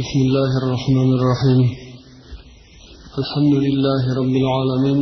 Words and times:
بسم 0.00 0.18
الله 0.26 0.52
الرحمن 0.62 1.10
الرحيم 1.18 1.60
الحمد 3.22 3.54
لله 3.64 4.02
رب 4.20 4.34
العالمين 4.42 5.00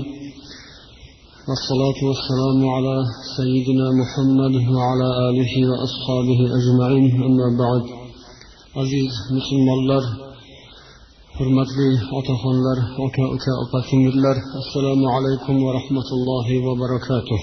والصلاة 1.49 1.99
والسلام 2.09 2.59
على 2.75 2.97
سيدنا 3.37 3.87
محمد 4.01 4.55
وعلى 4.77 5.09
آله 5.29 5.53
وأصحابه 5.71 6.41
أجمعين 6.59 7.07
أما 7.29 7.49
بعد 7.63 7.85
عزيز 8.81 9.13
مسلم 9.37 9.67
الله 9.79 10.05
hurmatli 11.39 11.91
otaxonlar 12.19 12.79
aka 13.07 13.25
uka 13.37 13.53
opa 13.65 13.79
singillar 13.91 14.37
assalomu 14.61 15.07
alaykum 15.17 15.55
va 15.65 15.71
rahmatullohi 15.79 16.55
va 16.67 16.73
barakatuh 16.83 17.41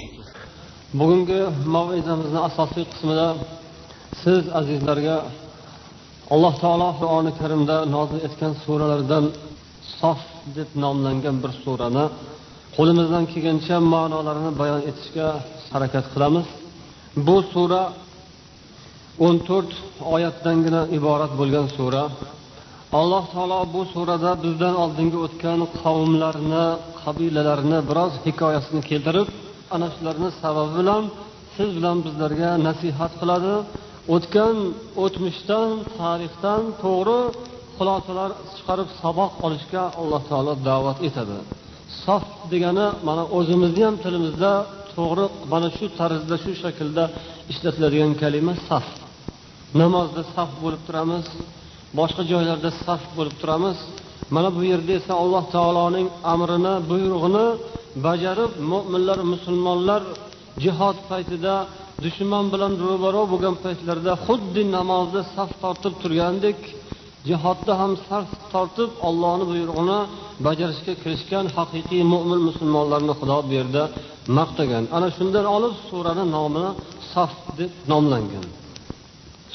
bugungi 0.99 1.41
mavizamizni 1.75 2.39
asosiy 2.49 2.85
qismida 2.91 3.27
siz 4.23 4.43
azizlarga 4.59 5.17
alloh 6.33 6.53
taolo 6.63 6.89
qur'oni 6.99 7.31
karimda 7.39 7.77
nozil 7.95 8.19
etgan 8.27 8.53
suralardan 8.63 9.25
sof 9.99 10.21
deb 10.57 10.69
nomlangan 10.83 11.35
bir 11.43 11.51
surani 11.63 12.05
qo'limizdan 12.75 13.23
kelgancha 13.31 13.77
ma'nolarini 13.93 14.51
bayon 14.61 14.81
etishga 14.89 15.27
harakat 15.73 16.05
qilamiz. 16.13 16.47
Bu 17.27 17.37
sura 17.51 17.83
o'n 19.25 19.35
to'rt 19.47 19.71
oyatdangina 20.15 20.81
iborat 20.97 21.31
bo'lgan 21.39 21.67
sura. 21.77 22.03
Alloh 22.99 23.23
taolo 23.33 23.59
bu 23.73 23.81
surada 23.93 24.31
bizdan 24.43 24.75
oldingi 24.83 25.17
o'tgan 25.25 25.59
qavmlarni 25.81 26.65
qabilalarni 27.01 27.79
biroz 27.89 28.13
hikoyasini 28.25 28.81
keltirib 28.89 29.27
ana 29.75 29.87
shularni 29.95 30.29
sababi 30.41 30.71
bilan 30.79 31.03
siz 31.55 31.69
bilan 31.77 31.97
bizlarga 32.05 32.49
nasihat 32.67 33.11
qiladi. 33.21 33.53
O'tgan 34.15 34.57
o'tmishdan 35.03 35.69
tarixdan 35.99 36.63
to'g'ri 36.83 37.19
xulosalar 37.77 38.31
chiqarib 38.55 38.89
saboq 39.01 39.31
olishga 39.45 39.83
alloh 40.01 40.21
taolo 40.29 40.53
da'vat 40.69 40.97
etadi. 41.07 41.37
Sof 42.03 42.25
degani 42.51 42.87
mana 43.07 43.23
o'zimizni 43.37 43.83
ham 43.87 43.95
tilimizda 44.03 44.51
to'g'ri 44.95 45.25
mana 45.51 45.67
shu 45.77 45.85
tarzda 45.99 46.35
shu 46.43 46.51
shaklda 46.61 47.03
ishlatiladigan 47.51 48.13
kalima 48.21 48.53
saf. 48.67 48.85
Namozda 49.81 50.21
saf 50.35 50.49
bo'lib 50.63 50.81
turamiz 50.87 51.25
boshqa 51.99 52.23
joylarda 52.31 52.69
saf 52.85 53.01
bo'lib 53.17 53.35
turamiz. 53.41 53.77
Mana 54.35 54.49
bu 54.55 54.61
yerda 54.71 54.93
esa 54.99 55.13
alloh 55.23 55.43
taoloning 55.55 56.07
amrini 56.33 56.73
buyrug'ini 56.89 57.47
bajarib 58.05 58.51
mo'minlar 58.71 59.19
musulmonlar 59.33 60.01
jihod 60.63 60.97
paytida 61.09 61.55
dushman 62.05 62.45
bilan 62.53 62.73
ro'baro 62.87 63.23
bo'lgan 63.31 63.55
paytlarida 63.63 64.13
xuddi 64.25 64.61
namozda 64.77 65.21
saf 65.35 65.49
tortib 65.63 65.93
turgandek 66.03 66.59
jihodda 67.29 67.73
ham 67.81 67.91
saf 68.07 68.27
tortib 68.53 68.91
ollohni 69.07 69.45
buyrug'ini 69.51 69.99
bajarishga 70.45 70.93
kirishgan 71.01 71.45
haqiqiy 71.57 72.03
mo'min 72.13 72.39
musulmonlarni 72.49 73.13
xudo 73.19 73.37
bu 73.47 73.51
yerda 73.59 73.83
maqtagan. 74.37 74.83
Ana 74.95 75.07
shundan 75.17 75.45
olib 75.55 75.73
surani 75.87 76.25
nomi 76.35 76.65
saf 77.11 77.33
deb 77.59 77.71
nomlangan. 77.91 78.45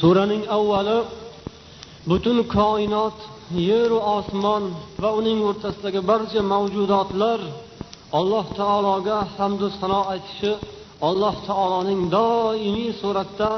Suraning 0.01 0.43
avvali 0.57 0.99
butun 2.11 2.39
koinot 2.57 3.19
yeru 3.71 3.99
osmon 4.17 4.63
va 5.03 5.11
uning 5.21 5.39
o'rtasidagi 5.49 6.01
barcha 6.11 6.41
mavjudotlar 6.53 7.41
alloh 8.19 8.47
taologa 8.59 9.17
hamdu 9.37 9.67
sano 9.79 10.01
aytishi 10.13 10.53
alloh 11.09 11.35
taoloning 11.49 12.03
doimiy 12.17 12.91
suratda 13.03 13.51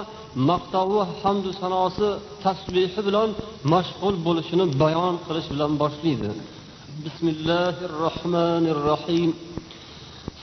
maqtovi 0.49 1.01
hamdu 1.21 1.51
sanosi 1.61 2.09
tasbihi 2.45 3.01
bilan 3.07 3.31
mashg'ul 3.73 4.17
bo'lishini 4.27 4.65
bayon 4.83 5.15
qilish 5.27 5.49
bilan 5.53 5.73
boshlaydi 5.83 6.31
bismillahi 7.05 7.83
rohmanir 8.05 8.79
rohim 8.91 9.31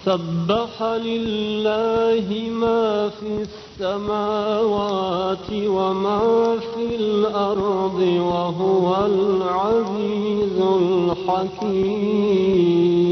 سبح 0.05 0.73
لله 1.09 2.27
ما 2.63 2.83
في 3.17 3.31
السماوات 3.47 5.47
وما 5.75 6.23
في 6.71 6.85
الأرض 7.03 7.99
وهو 8.31 8.87
العزيز 9.13 10.57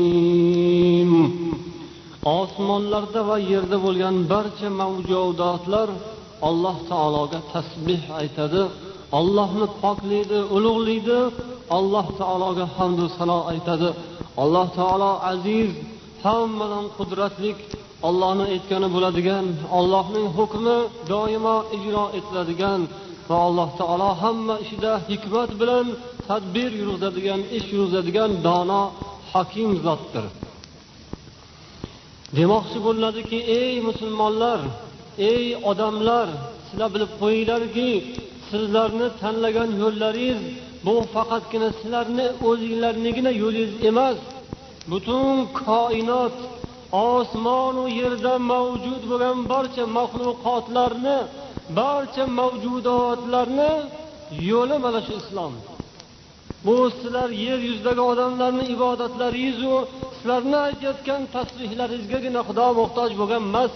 الحكيم 0.09 0.88
osmonlarda 2.25 3.21
va 3.29 3.37
yerda 3.51 3.77
bo'lgan 3.85 4.15
barcha 4.31 4.69
mavjudotlar 4.81 5.89
alloh 6.49 6.77
taologa 6.91 7.39
tasbeh 7.53 8.03
aytadi. 8.21 8.61
Ollohni 9.19 9.67
poklaydi 9.81 10.39
ulug'laydi. 10.55 11.19
Alloh 11.77 12.07
taologa 12.19 12.65
hamdu 12.77 13.05
sano 13.17 13.39
aytadi. 13.51 13.89
Alloh 14.43 14.67
taolo 14.79 15.11
aziz 15.31 15.71
hammadan 16.25 16.85
qudratlik 16.97 17.57
ollohni 18.07 18.45
aytgani 18.53 18.87
bo'ladigan 18.95 19.45
ollohning 19.79 20.27
hukmi 20.37 20.77
doimo 21.11 21.57
ijro 21.77 22.05
etiladigan 22.17 22.81
va 23.29 23.37
alloh 23.47 23.69
taolo 23.79 24.09
hamma 24.21 24.55
ishida 24.63 24.93
hikmat 25.09 25.51
bilan 25.61 25.85
tadbir 26.29 26.71
yurgizadigan 26.81 27.41
ish 27.57 27.67
yurgizadigan 27.75 28.31
dono 28.47 28.83
hakim 29.33 29.69
zotdir. 29.85 30.25
Demoqchi 32.37 32.79
bo'ladiki 32.85 33.39
ey 33.59 33.73
musulmonlar 33.87 34.59
ey 35.31 35.45
odamlar 35.71 36.27
sizlar 36.67 36.89
bilib 36.95 37.11
qo'yinglarki 37.21 37.89
sizlarni 38.49 39.07
tanlagan 39.21 39.69
yo'llaringiz 39.81 40.41
bu 40.85 40.95
faqatgina 41.13 41.69
sizlarni 41.79 42.27
o'zinglarnigina 42.49 43.31
yo'lingiz 43.43 43.73
emas. 43.89 44.17
Butun 44.91 45.35
koinot 45.63 46.35
osmonu 47.11 47.83
yerda 47.99 48.33
mavjud 48.51 49.03
bo'lgan 49.11 49.37
barcha 49.51 49.83
maxluqotlarni 49.97 51.17
barcha 51.79 52.23
mavjudotlarni 52.39 53.71
yo'li 54.51 54.75
mana 54.85 54.99
shu 55.05 55.13
islom. 55.21 55.53
Bu 56.65 56.75
sizlar 56.97 57.29
yer 57.45 57.59
yuzidagi 57.69 58.01
odamlarni 58.11 58.65
ibodatlaringizu 58.75 59.73
sizlarni 60.17 60.57
aytayotgan 60.67 61.21
tasbehlaringizgagina 61.35 62.41
xudo 62.47 62.67
muhtoj 62.79 63.11
bo'lgan 63.19 63.43
emas. 63.49 63.71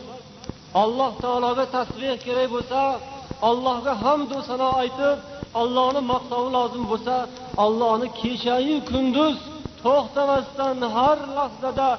Alloh 0.84 1.12
taologa 1.24 1.66
tasbeh 1.76 2.16
kerak 2.26 2.50
bo'lsa 2.56 2.80
allohga 3.50 3.94
hamdu 4.04 4.38
sano 4.50 4.70
aytib 4.82 5.18
ollohni 5.62 6.02
maqtovi 6.12 6.50
lozim 6.58 6.84
bo'lsa 6.92 7.16
ollohni 7.66 8.08
kechayu 8.22 8.76
kunduz 8.92 9.36
to'xtamasdan 9.84 10.78
har 10.96 11.18
lahzada 11.38 11.90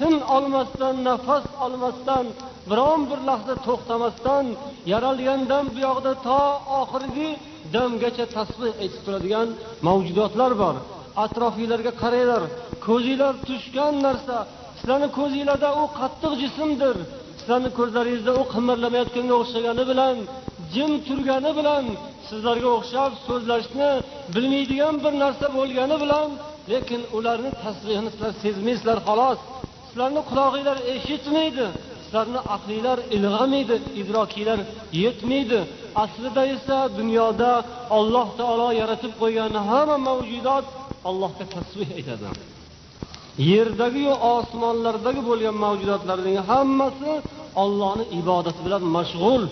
tin 0.00 0.14
olmasdan 0.36 0.94
nafas 1.08 1.44
olmasdan 1.64 2.24
biron 2.70 3.00
bir 3.10 3.20
lahza 3.28 3.54
to'xtamasdan 3.66 4.44
yaralgandan 4.92 5.64
buyog'ida 5.74 6.12
to 6.26 6.40
oxirgi 6.80 7.28
damgacha 7.74 8.26
tasbeh 8.36 8.72
aytib 8.82 9.00
turadigan 9.06 9.48
mavjudotlar 9.86 10.52
bor. 10.62 10.76
Atrofinglarga 11.24 11.92
qaranglar 12.02 12.42
ko'zinglar 12.86 13.34
tushgan 13.48 13.94
narsa 14.06 14.36
sizlarni 14.78 15.08
ko'zinglarda 15.18 15.68
u 15.82 15.84
qattiq 15.98 16.32
jismdir. 16.42 16.96
Sizlarni 17.38 17.70
ko'zlaringizda 17.78 18.32
u 18.40 18.42
qimirlamayotganga 18.54 19.34
o'xshagani 19.42 19.84
bilan 19.90 20.16
jim 20.74 20.92
turgani 21.06 21.50
bilan 21.58 21.84
sizlarga 22.28 22.68
o'xshab 22.76 23.12
so'zlashni 23.26 23.90
bilmaydigan 24.34 24.94
bir 25.04 25.14
narsa 25.22 25.46
bo'lgani 25.56 25.96
bilan 26.02 26.28
lekin 26.72 27.02
ularni 27.16 27.50
tasbehini 27.64 28.10
sizlar 28.14 28.32
sezmaysizlar 28.42 28.98
xolos. 29.08 29.40
Sizlarni 29.90 30.22
qulog'inglar 30.30 30.78
eshitmaydi. 30.94 31.66
Sizlarni 32.04 32.40
aqlinglar 32.54 32.98
ilg'amaydi. 33.16 33.76
Idrokinglar 34.00 34.60
yetmaydi. 35.02 35.60
Aslida 36.04 36.42
esa 36.56 36.78
dunyoda 36.98 37.52
olloh 37.98 38.28
taolo 38.38 38.68
yaratib 38.80 39.12
qo'ygan 39.22 39.52
hamma 39.68 39.96
mavjudot 40.08 40.66
allohga 41.08 41.44
tasbeh 41.54 41.90
aytadi 41.98 42.28
yerdagiyu 43.48 44.14
osmonlardagi 44.34 45.22
bo'lgan 45.28 45.56
mavjudotlarning 45.64 46.38
hammasi 46.50 47.12
ollohni 47.62 48.04
ibodati 48.20 48.60
bilan 48.66 48.82
mashg'ul. 48.96 49.42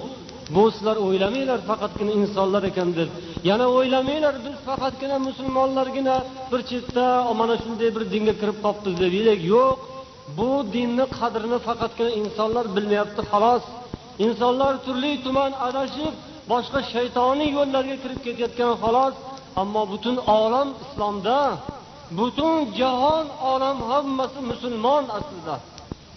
Bu 0.54 0.64
sizlar 0.74 0.96
o'ylamanglar 1.06 1.60
faqatgina 1.70 2.12
insonlar 2.20 2.62
ekan 2.70 2.88
deb. 2.98 3.08
Yana 3.48 3.66
o'ylamanglar 3.76 4.34
biz 4.44 4.56
faqatgina 4.68 5.16
musulmonlargina 5.28 6.16
bir 6.50 6.60
chetda 6.70 7.06
mana 7.40 7.54
shunday 7.62 7.90
bir 7.96 8.04
dinga 8.12 8.34
kirib 8.40 8.58
qolibmiz 8.64 8.96
deb 9.02 9.40
yo'q. 9.52 9.76
Bu 10.36 10.50
dinni 10.74 11.04
qadrini 11.18 11.58
faqatgina 11.66 12.10
insonlar 12.20 12.64
bilmayapti 12.76 13.22
xolos 13.30 13.64
insonlar 14.26 14.74
turli 14.84 15.12
tuman 15.24 15.52
adashib 15.68 16.14
boshqa 16.52 16.80
shaytoniy 16.92 17.50
yo'llarga 17.58 17.96
kirib 18.02 18.20
ketayotgan 18.26 18.72
xolos 18.82 19.14
ammo 19.62 19.82
butun 19.92 20.16
olam 20.40 20.68
islomda 20.84 21.38
butun 22.18 22.56
jahon 22.78 23.26
olam 23.52 23.78
hammasi 23.90 24.40
musulmon 24.50 25.04
aslida. 25.18 25.54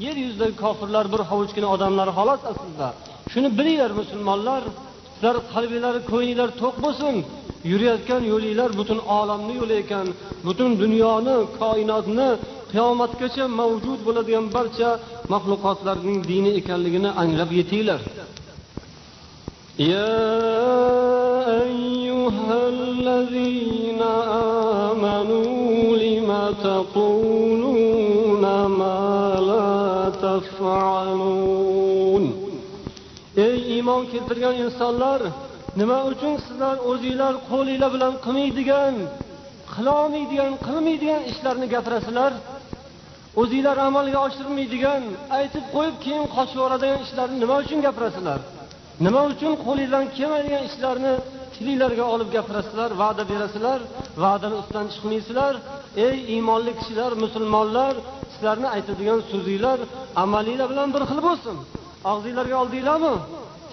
Yer 0.05 0.15
yuzidagi 0.23 0.55
kofirlar 0.63 1.05
bir 1.13 1.21
hovuchgina 1.29 1.67
odamlar 1.75 2.09
xolos 2.17 2.41
aslida. 2.51 2.87
Shuni 3.31 3.49
bilinglar 3.57 3.91
musulmonlar 4.01 4.61
sizlar 5.13 5.35
qalbinglar 5.53 5.95
ko'nglinglar 6.11 6.49
to'q 6.61 6.75
bo'lsin. 6.85 7.15
yurayotgan 7.71 8.21
yo'linglar 8.31 8.69
butun 8.79 8.99
olamni 9.19 9.53
yo'li 9.61 9.75
ekan 9.83 10.07
butun 10.45 10.71
dunyoni 10.83 11.35
koinotni 11.59 12.29
qiyomatgacha 12.71 13.45
mavjud 13.59 13.99
bo'ladigan 14.07 14.45
barcha 14.55 14.89
maxluqotlarning 15.33 16.17
dini 16.29 16.51
ekanligini 16.59 17.09
anglab 17.21 17.49
yetinglar. 17.59 18.01
Ey 33.45 33.57
iymon 33.75 34.01
keltirgan 34.11 34.55
insonlar 34.65 35.21
nima 35.79 35.97
uchun 36.11 36.33
sizlar 36.45 36.75
o'zinglar 36.91 37.33
qo'linglar 37.49 37.89
bilan 37.95 38.13
qilmaydigan 38.25 38.95
qilolmaydigan 39.73 40.53
qilmaydigan 40.65 41.21
ishlarni 41.31 41.67
gapirasizlar? 41.75 42.31
O'zinglar 43.41 43.77
amalga 43.89 44.19
oshirmaydigan 44.27 45.01
aytib 45.37 45.65
qo'yib 45.75 45.95
keyin 46.03 46.25
qochib 46.35 46.57
yuboradigan 46.59 46.99
ishlarni 47.05 47.37
nima 47.43 47.55
uchun 47.63 47.79
gapirasizlar? 47.87 48.39
Nima 49.05 49.21
uchun 49.33 49.53
qo'lingizdan 49.65 50.05
kelmaydigan 50.17 50.63
ishlarni 50.69 51.13
tilinglarga 51.53 52.05
olib 52.13 52.29
gapirasizlar 52.35 52.89
va'da 53.01 53.23
berasizlar 53.31 53.79
va'dani 54.23 54.55
ustidan 54.61 54.87
chiqmaysizlar? 54.93 55.53
Ey 56.05 56.15
iymonli 56.33 56.71
kishilar 56.79 57.11
musulmonlar 57.23 57.93
sizlarni 58.33 58.67
aytadigan 58.75 59.19
so'zinglar 59.31 59.79
amalinglar 60.23 60.67
bilan 60.73 60.89
bir 60.95 61.03
xil 61.09 61.19
bo'lsin. 61.27 61.55
Og'zinglarga 62.11 62.55
oldinglarmi 62.63 63.15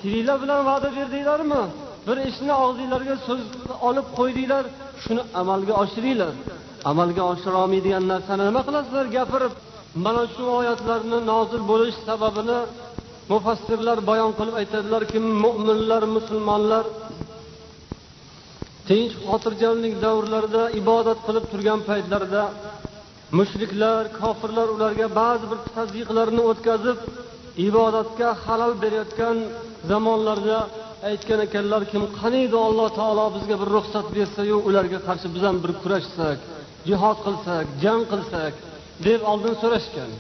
tilinglar 0.01 0.37
bilan 0.45 0.61
va'da 0.71 0.89
berdinglarmi? 0.97 1.63
Bir 2.09 2.19
ishni 2.31 2.53
og'zinglarga 2.65 3.17
so'z 3.27 3.41
olib 3.89 4.07
qo'ydinglar 4.19 4.65
shuni 5.03 5.23
amalga 5.41 5.75
oshiringlar 5.83 6.35
amalga 6.91 7.23
oshirolmaydigan 7.33 8.05
narsani 8.13 8.43
nima 8.49 8.63
qilasizlar? 8.69 9.07
Gapirib 9.17 9.53
mana 10.05 10.23
shu 10.35 10.45
oyatlarni 10.59 11.19
nozil 11.31 11.63
bo'lish 11.71 11.97
sababini 12.09 12.59
mufassirlar 13.33 13.99
bayon 14.11 14.33
qilib 14.39 14.55
aytadilarki 14.61 15.19
mo'minlar 15.45 16.03
musulmonlar 16.17 16.85
tinch 18.89 19.15
xotirjamlik 19.29 19.95
davrlarida 20.05 20.63
ibodat 20.81 21.19
qilib 21.27 21.45
turgan 21.53 21.81
paytlarida 21.89 22.43
mushriklar 23.39 24.03
kofirlar 24.21 24.69
ularga 24.77 25.07
ba'zi 25.21 25.45
bir 25.51 25.59
tazyiqlarni 25.77 26.43
o'tkazib 26.51 26.99
ibodatga 27.69 28.29
halol 28.45 28.73
berayotgan 28.83 29.37
zamonlarda 29.91 30.59
aytgan 31.07 31.41
ekanlarki 31.47 31.99
qaniydi 32.21 32.57
alloh 32.69 32.89
taolo 32.99 33.25
bizga 33.37 33.57
bir 33.63 33.69
ruxsat 33.77 34.07
bersayu 34.17 34.57
ularga 34.69 34.99
qarshi 35.09 35.27
biz 35.35 35.43
ham 35.49 35.57
bir 35.65 35.73
kurashsak 35.83 36.39
jihod 36.89 37.19
qilsak 37.27 37.67
jang 37.83 38.03
qilsak 38.13 38.53
deb 39.07 39.21
oldin 39.31 39.55
so'rashgan. 39.63 40.11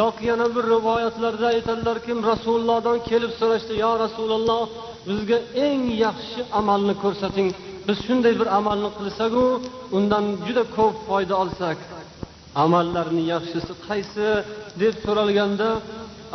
Yoki 0.00 0.24
yana 0.30 0.46
bir 0.56 0.64
rivoyatlarda 0.74 1.46
aytadilarkim 1.54 2.18
rasulullohdan 2.30 2.98
kelib 3.10 3.32
so'rashdi 3.40 3.74
yo 3.84 3.90
rasululloh 4.04 4.62
bizga 5.08 5.38
eng 5.66 5.82
yaxshi 6.04 6.40
amalni 6.60 6.94
ko'rsating 7.02 7.48
biz 7.86 7.98
shunday 8.06 8.34
bir 8.40 8.48
amalni 8.58 8.90
qilsaku 8.98 9.44
undan 9.96 10.24
juda 10.46 10.64
ko'p 10.76 10.94
foyda 11.08 11.34
olsak 11.42 11.78
amallarni 12.64 13.22
yaxshisi 13.34 13.72
qaysi? 13.88 14.28
deb 14.82 14.94
so'ralganda 15.04 15.68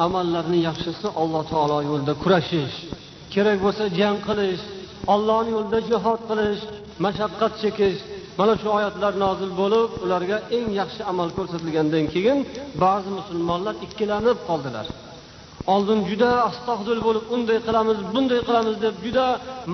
amallarni 0.05 0.59
yaxshisi 0.67 1.07
alloh 1.21 1.43
taolo 1.51 1.77
yo'lida 1.89 2.13
kurashish. 2.23 2.77
Kerak 3.33 3.57
bo'lsa 3.65 3.83
jang 3.99 4.17
qilish 4.27 4.63
ollohni 5.13 5.51
yo'lida 5.55 5.79
jihod 5.89 6.21
qilish 6.29 6.61
mashaqqat 7.05 7.53
chekish. 7.61 7.99
Mana 8.39 8.53
shu 8.61 8.67
oyatlar 8.77 9.13
nozil 9.23 9.51
bo'lib 9.61 9.89
ularga 10.03 10.37
eng 10.57 10.67
yaxshi 10.81 11.01
amal 11.11 11.29
ko'rsatilgandan 11.37 12.05
keyin 12.13 12.37
ba'zi 12.83 13.09
musulmonlar 13.19 13.75
ikkilanib 13.85 14.37
qoldilar. 14.49 14.85
Oldin 15.73 15.99
juda 16.09 16.29
astag'dil 16.49 16.99
bo'lib 17.07 17.25
unday 17.35 17.59
qilamiz 17.67 17.97
bunday 18.13 18.41
qilamiz 18.47 18.75
deb 18.85 18.95
juda 19.05 19.25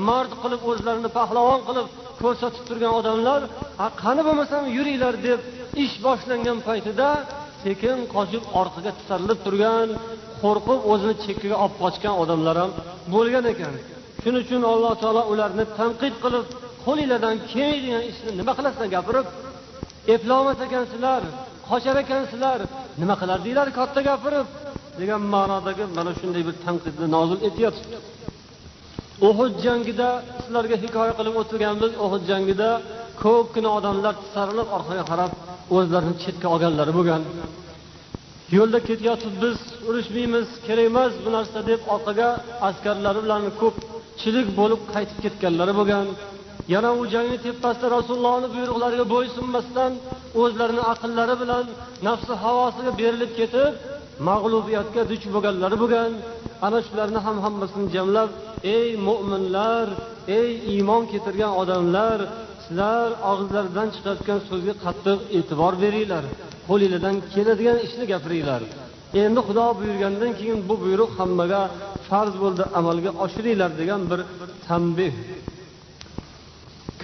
mard 0.07 0.31
qilib 0.41 0.61
o'zlarini 0.71 1.09
pahlavon 1.17 1.61
qilib 1.67 1.87
ko'rsatib 2.21 2.63
turgan 2.69 2.93
odamlar 2.99 3.41
qani 4.03 4.21
bo'lmasam 4.27 4.63
yuringlar 4.77 5.15
deb 5.27 5.39
ish 5.83 5.95
boshlangan 6.05 6.57
paytida 6.67 7.09
sekin 7.63 7.97
qochib 8.15 8.43
orqaga 8.59 8.91
tisarilib 8.99 9.39
turgan 9.45 9.87
qo'rqib 10.43 10.79
o'zini 10.91 11.15
chekkaga 11.23 11.57
olib 11.63 11.75
qochgan 11.83 12.15
odamlar 12.23 12.55
ham 12.61 12.71
bo'lgan 13.13 13.45
ekan. 13.53 13.73
Shuning 14.21 14.43
uchun 14.45 14.61
alloh 14.73 14.93
taolo 15.01 15.21
ularni 15.31 15.65
tanqid 15.79 16.15
qilib 16.23 16.45
qo'linglardan 16.85 17.35
kelmaydigan 17.51 18.03
ishni 18.11 18.29
nima 18.39 18.51
qilasizlar 18.57 18.87
gapirib 18.95 19.27
eplolmas 20.15 20.59
ekansizlar 20.67 21.21
qochar 21.69 21.95
ekansizlar 22.03 22.59
nima 23.01 23.15
qilardinglar 23.21 23.67
katta 23.79 23.99
gapirib 24.09 24.47
degan 24.99 25.21
ma'nodagi 25.33 25.83
mana 25.97 26.11
shunday 26.19 26.43
bir 26.47 26.55
tanqidni 26.65 27.07
nozil 27.15 27.39
etyapti 27.49 27.85
uhud 29.29 29.53
jangida 29.65 30.09
sizlarga 30.43 30.77
hikoya 30.83 31.13
qilib 31.19 31.35
o'tganmiz 31.41 31.91
uhud 32.05 32.23
jangida 32.31 32.69
ko'pgina 33.23 33.69
odamlar 33.77 34.13
tisarilib 34.23 34.67
orqaga 34.77 35.03
qarab 35.11 35.31
o'zlarini 35.77 36.15
chetga 36.23 36.47
olganlari 36.53 36.91
bo'lgan. 36.97 37.21
Yo'lda 38.55 38.79
ketyapmiz 38.89 39.33
biz 39.43 39.57
urushmaymiz 39.89 40.47
kerak 40.67 40.85
emas 40.91 41.13
bu 41.25 41.29
narsa 41.35 41.59
deb 41.69 41.81
orqaga 41.93 42.29
askarlari 42.67 43.19
bilan 43.25 43.43
ko'pchilik 43.61 44.47
bo'lib 44.59 44.81
qaytib 44.93 45.17
ketganlari 45.23 45.73
bo'lgan. 45.79 46.07
Yana 46.73 46.89
u 47.01 47.03
jangni 47.13 47.37
tepasida 47.45 47.87
rasulullohni 47.97 48.47
buyruqlariga 48.55 49.05
bo'ysunmasdan 49.13 49.91
o'zlarini 50.41 50.83
aqllari 50.93 51.35
bilan 51.41 51.65
nafsi 52.07 52.33
havosiga 52.43 52.91
berilib 53.01 53.31
ketib 53.39 53.73
mag'lubiyatga 54.29 55.01
duch 55.11 55.25
bo'lganlari 55.33 55.77
bo'lgan. 55.83 56.11
Ana 56.65 56.79
shularni 56.87 57.19
ham 57.25 57.37
hammasini 57.45 57.87
jamlab 57.95 58.29
ey 58.75 58.87
mo'minlar 59.07 59.87
ey 60.39 60.49
iymon 60.73 61.03
keltirgan 61.11 61.51
odamlar 61.61 62.17
sizlar 62.63 63.09
og'izlaridan 63.31 63.87
chiqayotgan 63.95 64.39
so'zga 64.49 64.73
qattiq 64.85 65.19
e'tibor 65.37 65.73
beringlar. 65.83 66.25
qo'linglardan 66.68 67.16
keladigan 67.32 67.78
ishni 67.86 68.04
gapiringlar 68.12 68.62
endi 69.22 69.40
xudo 69.46 69.66
buyurgandan 69.78 70.32
keyin 70.38 70.58
bu 70.68 70.74
buyruq 70.84 71.10
hammaga 71.18 71.62
farz 72.08 72.34
bo'ldi 72.42 72.64
amalga 72.78 73.10
oshiringlar 73.24 73.70
degan 73.80 74.02
bir 74.10 74.20
tanbeh 74.66 75.14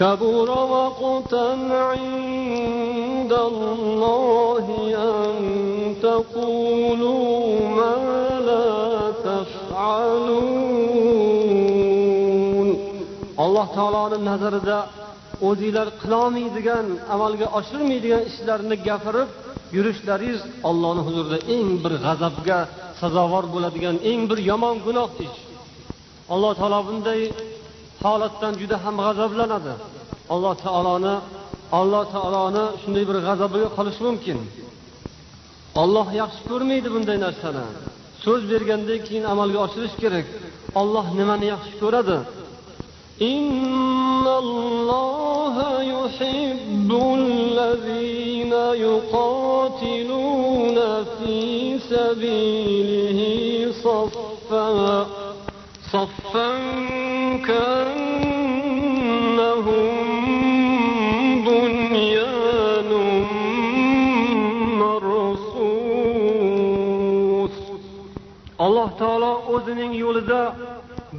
كبر 0.03 0.49
مقتا 0.77 1.47
عند 1.91 3.33
الله 3.51 4.67
أن 5.09 5.35
تقولوا 6.03 7.61
ما 7.79 7.95
لا 8.49 8.67
تفعلون 9.27 10.69
alloh 13.45 13.67
taoloni 13.77 14.19
nazarida 14.31 14.79
o'zinglar 15.49 15.89
qilolmaydigan 16.03 16.87
amalga 17.15 17.47
oshirmaydigan 17.59 18.23
ishlarni 18.31 18.77
gapirib 18.89 19.29
yurishlaringiz 19.76 20.42
ollohni 20.70 21.02
huzurida 21.08 21.38
eng 21.56 21.70
bir 21.84 21.94
g'azabga 22.06 22.60
sazovor 23.02 23.46
bo'ladigan 23.54 23.96
eng 24.12 24.22
bir 24.30 24.40
yomon 24.50 24.76
gunoh 24.86 25.10
ish 25.26 25.38
alloh 26.34 26.52
taolo 26.60 26.80
bunday 26.90 27.22
holatdan 28.04 28.54
juda 28.62 28.78
ham 28.84 28.96
g'azablanadi. 29.06 29.74
Alloh 30.34 30.54
taoloni 30.64 31.16
alloh 31.80 32.04
taoloni 32.16 32.64
shunday 32.82 33.04
bir 33.10 33.18
g'azabiga 33.28 33.70
qolishi 33.78 34.02
mumkin. 34.08 34.38
Olloh 35.82 36.08
yaxshi 36.22 36.42
ko'rmaydi 36.52 36.90
bunday 36.96 37.18
narsani. 37.26 37.66
So'z 38.24 38.42
bergandan 38.52 39.00
keyin 39.08 39.26
amalga 39.34 39.60
oshirish 39.66 39.96
kerak. 40.04 40.26
Olloh 40.82 41.06
nimani 41.20 41.46
yaxshi 41.54 41.74
ko'radi? 41.82 42.18
إن 44.24 44.30
الله 44.30 45.56
يحب 45.82 46.90
الذين 47.20 48.54
يقاتلون 48.88 50.78
في 51.20 51.40
سبيله 51.80 53.20
صفا 53.72 55.08
صفا 55.92 56.50
كأنهم 57.48 58.76
بنيان 61.46 62.92
مرصوص. 64.80 65.64
alloh 68.66 68.90
taolo 69.00 69.34
o'zining 69.56 69.94
yo'lida 70.04 70.42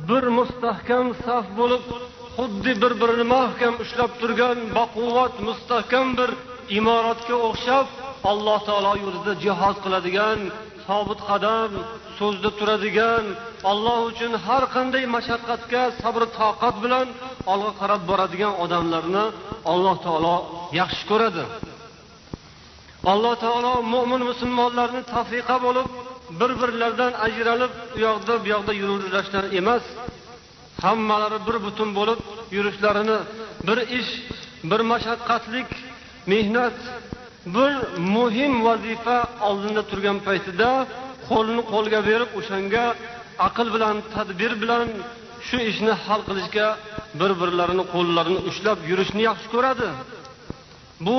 bir 0.09 0.25
mustahkam 0.39 1.07
saf 1.25 1.47
bo'lib 1.59 1.83
xuddi 2.37 2.73
bir 2.83 2.93
birini 3.01 3.27
mahkam 3.37 3.75
ushlab 3.85 4.13
turgan 4.21 4.59
baquvvat 4.79 5.35
mustahkam 5.49 6.09
bir 6.19 6.31
imoratga 6.79 7.37
o'xshab 7.49 7.87
alloh 8.31 8.59
taolo 8.69 8.93
yo'lida 9.05 9.33
jihod 9.45 9.77
qiladigan 9.85 10.39
sobit 10.87 11.21
qadam 11.31 11.71
so'zda 12.19 12.51
turadigan 12.59 13.25
olloh 13.71 13.99
uchun 14.11 14.33
har 14.47 14.65
qanday 14.75 15.05
mashaqqatga 15.17 15.83
sabr 16.03 16.23
toqat 16.39 16.75
bilan 16.85 17.07
olg'a 17.53 17.73
qarab 17.81 18.03
boradigan 18.11 18.53
odamlarni 18.65 19.25
alloh 19.73 19.97
taolo 20.07 20.37
yaxshi 20.81 21.05
ko'radi. 21.11 21.45
Alloh 23.13 23.35
taolo 23.45 23.73
mo'min 23.95 24.23
musulmonlarni 24.31 25.03
tafriqa 25.15 25.57
bo'lib 25.67 25.89
bir 26.41 26.51
birlaridan 26.61 27.13
ajralib 27.27 27.73
u 27.97 27.99
yoqda 28.07 28.35
bu 28.43 28.47
yoqda 28.55 28.73
yuraverishdan 28.81 29.47
emas 29.61 29.85
hammalari 30.83 31.39
bir 31.47 31.57
butun 31.67 31.89
bo'lib 31.99 32.21
yurishlarini 32.57 33.19
bir 33.67 33.79
ish 33.99 34.13
bir 34.71 34.81
mashaqqatlik 34.93 35.71
mehnat 36.33 36.79
bir 37.55 37.73
muhim 38.15 38.53
vazifa 38.67 39.19
oldinda 39.49 39.83
turgan 39.91 40.19
paytida 40.27 40.71
qo'lni 41.31 41.63
qo'lga 41.73 42.01
berib 42.09 42.31
o'shanga 42.41 42.85
aql 43.49 43.67
bilan 43.75 43.97
tadbir 44.15 44.53
bilan 44.63 44.89
shu 45.49 45.59
ishni 45.71 45.93
hal 46.05 46.21
qilishga 46.29 46.67
bir 47.21 47.31
birlarini 47.41 47.85
qo'llarini 47.95 48.41
ushlab 48.51 48.79
yurishni 48.91 49.23
yaxshi 49.31 49.49
ko'radi. 49.55 49.89
Bu 51.07 51.19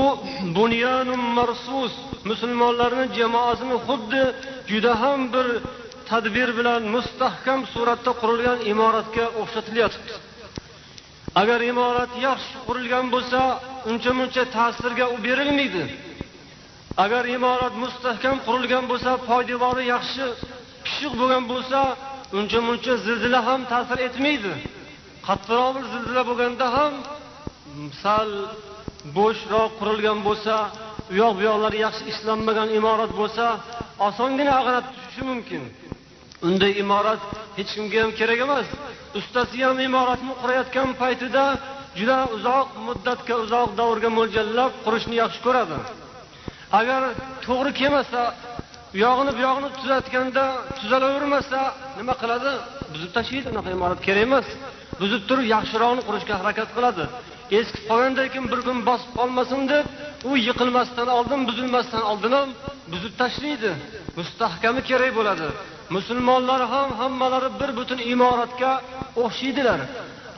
bunyanun 0.58 1.24
marsus. 1.38 1.94
Musulmonlarni 2.30 3.06
jamoasini 3.18 3.78
xuddi 3.88 4.24
juda 4.72 4.92
ham 5.02 5.20
bir 5.34 5.48
tadbir 6.10 6.50
bilan 6.60 6.82
mustahkam 6.96 7.62
suratda 7.74 8.12
qurilgan 8.22 8.60
imoratga 8.72 9.26
o'xshatilyotibdi. 9.42 10.14
Agar 11.42 11.60
imorat 11.72 12.12
yaxshi 12.28 12.56
qurilgan 12.68 13.06
bo'lsa 13.14 13.40
uncha 13.90 14.12
muncha 14.20 14.44
ta'sirga 14.56 15.06
u 15.16 15.18
berilmaydi. 15.28 15.84
Agar 17.04 17.24
imorat 17.38 17.74
mustahkam 17.84 18.38
qurilgan 18.48 18.86
bo'lsa 18.92 19.12
poydevori 19.30 19.84
yaxshi 19.94 20.26
pishiq 20.86 21.14
bo'lgan 21.22 21.44
bo'lsa 21.52 21.80
uncha 22.40 22.60
muncha 22.68 22.94
zilzila 23.06 23.40
ham 23.48 23.62
ta'sir 23.74 23.98
etmaydi. 24.08 24.54
Qattiqroq 25.28 25.70
bir 25.76 25.86
zilzila 25.94 26.22
bo'lganda 26.30 26.68
ham 26.78 26.94
sal 28.04 28.30
bo'shroq 29.18 29.72
qurilgan 29.80 30.20
bo'lsa 30.28 30.56
u 31.12 31.14
yoq 31.22 31.34
bu 31.38 31.42
yoqlari 31.50 31.78
yaxshi 31.86 32.04
ishlanmagan 32.12 32.70
imorat 32.80 33.12
bo'lsa 33.22 33.46
osongina 34.08 34.52
ag'anab 34.60 34.86
tushishi 34.94 35.24
mumkin. 35.32 35.64
Unday 36.48 36.74
imorat 36.84 37.22
hech 37.58 37.72
kimga 37.76 37.98
ham 38.04 38.12
kerak 38.20 38.40
emas. 38.46 38.68
Ustasi 39.20 39.58
ham 39.68 39.78
imoratni 39.88 40.34
qurayotgan 40.42 40.90
paytida 41.02 41.46
juda 42.00 42.18
uzoq 42.36 42.68
muddatga 42.88 43.36
uzoq 43.44 43.70
davrga 43.80 44.10
mo'ljallab 44.18 44.72
qurishni 44.86 45.16
yaxshi 45.24 45.40
ko'radi. 45.46 45.78
Agar 46.80 47.02
to'g'ri 47.46 47.72
kelmasa 47.80 48.22
u 48.96 48.98
yog'ini 49.06 49.32
bu 49.38 49.42
yog'ini 49.48 49.70
tuzatganda 49.80 50.44
tuzalavermasa 50.80 51.60
nima 52.00 52.14
qiladi? 52.22 52.52
Buzib 52.94 53.12
tashlaydi 53.18 53.48
unaqa 53.54 53.70
imorat 53.78 54.00
kerak 54.08 54.24
emas. 54.30 54.48
Buzib 55.02 55.22
turib 55.30 55.48
yaxshirog'ini 55.56 56.04
qurishga 56.08 56.34
harakat 56.42 56.70
qiladi. 56.78 57.06
Eskib 57.60 57.84
qolgandan 57.90 58.28
keyin 58.34 58.48
bir 58.52 58.60
kun 58.68 58.78
bosib 58.90 59.12
qolmasin 59.20 59.62
deb 59.74 59.86
u 60.30 60.32
yiqilmasdan 60.48 61.08
oldin 61.18 61.42
buzilmasdan 61.50 62.04
oldin 62.12 62.34
ham 62.38 62.50
buzib 62.92 63.14
tashlaydi. 63.22 63.72
Mustahkami 64.18 64.82
kerak 64.90 65.12
bo'ladi. 65.20 65.48
Musulmonlar 65.90 66.62
ham 66.74 66.90
hammalari 67.00 67.50
bir 67.60 67.70
butun 67.78 68.00
imoratga 68.14 68.72
o'xshaydilar. 69.24 69.80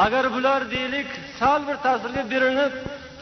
Agar 0.05 0.25
bular 0.35 0.61
deylik 0.75 1.09
sal 1.39 1.59
bir 1.67 1.77
ta'sirga 1.85 2.23
berilib 2.33 2.73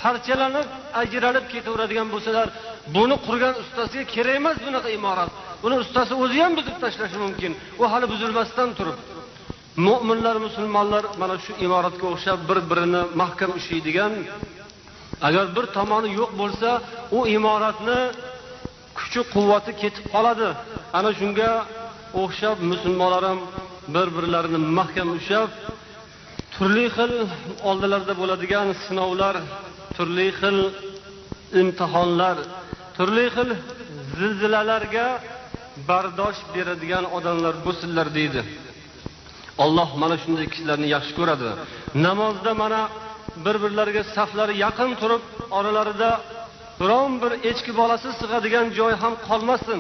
parchalanib 0.02 0.68
ajralib 1.02 1.46
ketaveradigan 1.54 2.08
bo'lsalar 2.14 2.48
buni 2.96 3.16
qurgan 3.26 3.54
ustasiga 3.64 4.06
kerak 4.14 4.36
emas 4.40 4.58
bunaqa 4.66 4.90
imorat. 4.98 5.32
Buni 5.64 5.76
ustasi 5.84 6.14
o'zi 6.24 6.38
ham 6.44 6.54
buzib 6.60 6.76
tashlashi 6.84 7.18
mumkin. 7.26 7.52
U 7.82 7.84
hali 7.92 8.06
buzilmasdan 8.14 8.70
turib. 8.78 8.98
Mo'minlar 9.88 10.36
musulmonlar 10.48 11.04
mana 11.22 11.36
shu 11.46 11.52
imoratga 11.66 12.06
o'xshab 12.14 12.40
bir 12.50 12.60
birini 12.70 13.02
mahkam 13.22 13.52
ushlaydigan 13.60 14.14
agar 15.28 15.46
bir 15.56 15.66
tomoni 15.78 16.10
yo'q 16.20 16.32
bo'lsa 16.42 16.70
u 17.18 17.20
imoratni 17.38 18.00
kuchi 18.98 19.22
quvvati 19.34 19.72
ketib 19.82 20.06
qoladi. 20.14 20.50
Ana 20.98 21.12
shunga 21.20 21.50
o'xshab 22.22 22.58
musulmonlar 22.72 23.24
ham 23.30 23.40
bir 23.96 24.08
birlarini 24.18 24.60
mahkam 24.80 25.10
ushlab 25.18 25.50
turli 26.56 26.86
xil 26.96 27.14
oldilarida 27.70 28.14
bo'ladigan 28.22 28.68
sinovlar 28.86 29.36
turli 29.96 30.28
xil 30.40 30.58
imtihonlar 31.62 32.38
turli 32.98 33.26
xil 33.36 33.50
zilzilalarga 34.18 35.08
bardosh 35.90 36.40
beradigan 36.56 37.06
odamlar 37.18 37.54
bo'lsinlar 37.66 38.08
deydi. 38.18 38.42
Alloh 39.64 39.90
mana 40.02 40.16
shunday 40.24 40.46
kishilarni 40.52 40.88
yaxshi 40.96 41.14
ko'radi. 41.20 41.50
Namozda 42.06 42.52
mana 42.64 42.82
bir 43.46 43.56
birlariga 43.64 44.04
saflari 44.16 44.54
yaqin 44.66 44.92
turib 45.02 45.24
oralarida 45.58 46.10
biron 46.80 47.12
bir 47.22 47.32
echki 47.50 47.72
bolasi 47.80 48.10
sig'adigan 48.20 48.66
joy 48.78 48.94
ham 49.04 49.14
qolmasin. 49.28 49.80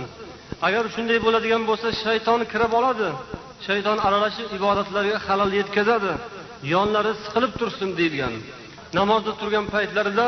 Agar 0.68 0.84
shunday 0.96 1.20
bo'ladigan 1.26 1.64
bo'lsa 1.70 1.88
shayton 2.04 2.42
kirib 2.52 2.72
oladi. 2.80 3.08
Shayton 3.68 3.98
aralashib 4.08 4.48
ibodatlarga 4.58 5.18
xalal 5.28 5.52
yetkazadi. 5.60 6.12
Yonlari 6.74 7.14
siqilib 7.24 7.54
tursin 7.60 7.90
deyilgan. 8.00 8.34
Namozda 9.00 9.32
turgan 9.40 9.66
paytlarida 9.74 10.28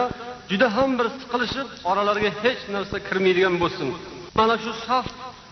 juda 0.52 0.68
ham 0.76 0.90
bir 1.00 1.08
siqilishib 1.20 1.68
oralariga 1.90 2.32
hech 2.44 2.62
narsa 2.76 2.98
kirmaydigan 3.08 3.56
bo'lsin. 3.64 3.88
Mana 4.40 4.56
shu 4.64 4.72
saf 4.88 5.08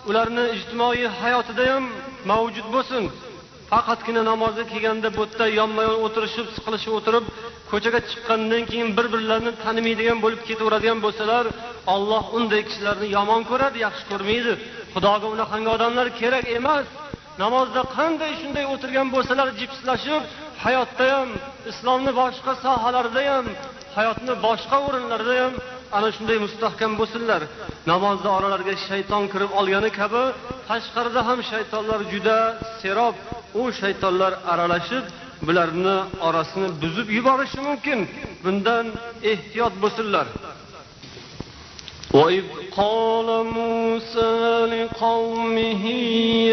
ularni 0.09 0.45
ijtimoiy 0.57 1.07
hayotida 1.21 1.63
ham 1.71 1.85
mavjud 2.31 2.67
bo'lsin. 2.75 3.03
Faqatgina 3.71 4.21
namozga 4.31 4.63
kelganda 4.71 5.09
bu 5.17 5.23
yerda 5.25 5.45
yonma 5.59 5.81
yon 5.87 5.97
o'tirishib 6.05 6.47
siqilishib 6.55 6.93
o'tirib 6.99 7.25
ko'chaga 7.71 7.99
chiqqandan 8.09 8.63
keyin 8.71 8.89
bir 8.97 9.07
birlarini 9.13 9.53
tanimaydigan 9.63 10.17
bo'lib 10.25 10.41
ketaveradigan 10.49 10.99
bo'lsalar 11.05 11.45
olloh 11.95 12.23
unday 12.37 12.61
kishilarni 12.67 13.07
yomon 13.17 13.41
ko'radi 13.51 13.77
yaxshi 13.85 14.03
ko'rmaydi. 14.11 14.53
Xudoga 14.93 15.27
unaqangi 15.35 15.69
odamlar 15.75 16.07
kerak 16.21 16.45
emas. 16.59 16.85
Namozda 17.43 17.81
qanday 17.97 18.31
shunday 18.41 18.65
o'tirgan 18.73 19.07
bo'lsalar 19.15 19.47
jipslashib 19.59 20.23
hayotda 20.65 21.05
ham 21.15 21.29
islomni 21.71 22.11
boshqa 22.21 22.51
sohalarida 22.65 23.23
ham 23.31 23.45
hayotni 23.97 24.33
boshqa 24.45 24.77
o'rinlarda 24.87 25.35
ham 25.41 25.53
ana 25.96 26.08
shunday 26.16 26.38
mustahkam 26.46 26.92
bo'lsinlar 27.00 27.42
namozda 27.90 28.28
oralariga 28.38 28.74
shayton 28.88 29.24
kirib 29.32 29.50
olgani 29.60 29.90
kabi 30.00 30.22
tashqarida 30.68 31.20
ham 31.28 31.38
shaytonlar 31.50 32.00
juda 32.12 32.38
serob 32.80 33.14
u 33.60 33.62
shaytonlar 33.80 34.32
aralashib 34.52 35.04
bularni 35.46 35.96
orasini 36.28 36.68
buzib 36.82 37.08
yuborishi 37.16 37.60
mumkin 37.68 37.98
bundan 38.44 38.86
ehtiyot 39.32 39.74
bo'lsinlar 39.82 40.28
وإذ 42.18 42.44
قال 42.76 43.28
موسى 43.44 44.66
لقومه 44.74 45.84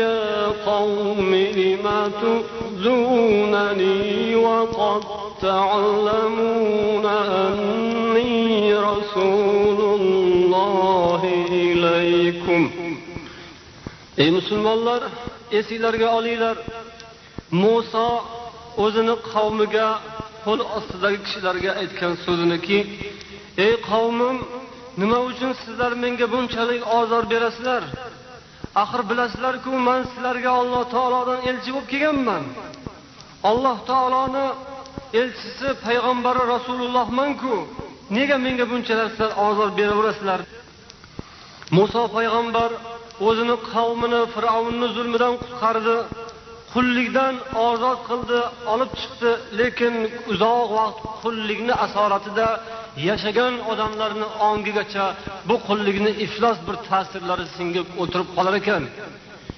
يا 0.03 0.47
قوم 0.71 1.31
لم 1.35 2.11
تؤذونني 2.21 4.01
وقد 4.35 5.03
تعلمون 5.41 7.05
أني 7.45 8.73
رسول 8.73 9.79
الله 9.99 11.21
إليكم 11.51 12.71
ey 14.17 14.29
musulmonlar 14.31 15.01
esinglarga 15.59 16.07
olinglar 16.17 16.57
muso 17.61 18.07
o'zini 18.83 19.15
qavmiga 19.31 19.87
qo'l 20.45 20.59
ostidagi 20.77 21.19
kishilarga 21.25 21.71
aytgan 21.81 22.13
so'ziniki 22.25 22.79
ey 23.65 23.73
qavmim 23.89 24.37
nima 25.01 25.19
uchun 25.29 25.51
sizlar 25.61 25.91
menga 26.03 26.27
bunchalik 26.33 26.81
ozor 26.99 27.23
berasizlar 27.31 27.83
axir 28.81 29.01
bilasizlarku 29.09 29.71
man 29.87 30.01
sizlarga 30.11 30.51
alloh 30.61 30.83
taolodan 30.95 31.39
elchi 31.49 31.69
bo'lib 31.75 31.87
kelganman 31.93 32.43
alloh 33.51 33.77
taoloni 33.91 34.45
elchisi 35.20 35.68
payg'ambari 35.84 36.42
rasulullohmanku 36.54 37.54
nega 38.16 38.36
menga 38.46 38.64
bunchalar 38.72 39.08
sizlar 39.10 39.30
ozor 39.46 39.68
beraverasizlar? 39.78 40.40
Muso 41.76 42.02
payg'ambar 42.16 42.70
o'zini 43.28 43.56
qavmini 43.72 44.20
fir'avnni 44.34 44.88
zulmidan 44.96 45.34
qutqardi. 45.42 45.96
Qullikdan 46.74 47.34
ozod 47.68 47.98
qildi 48.08 48.40
olib 48.72 48.90
chiqdi. 49.00 49.30
Lekin 49.60 49.94
uzoq 50.32 50.68
vaqt 50.78 50.98
qullikni 51.22 51.74
asoratida 51.86 52.48
yashagan 53.08 53.54
odamlarni 53.72 54.26
ongigacha 54.48 55.04
bu 55.48 55.56
qullikni 55.68 56.10
iflos 56.24 56.58
bir 56.66 56.76
ta'sirlari 56.88 57.46
singib 57.56 57.86
o'tirib 58.02 58.28
qolar 58.36 58.54
ekan. 58.60 58.82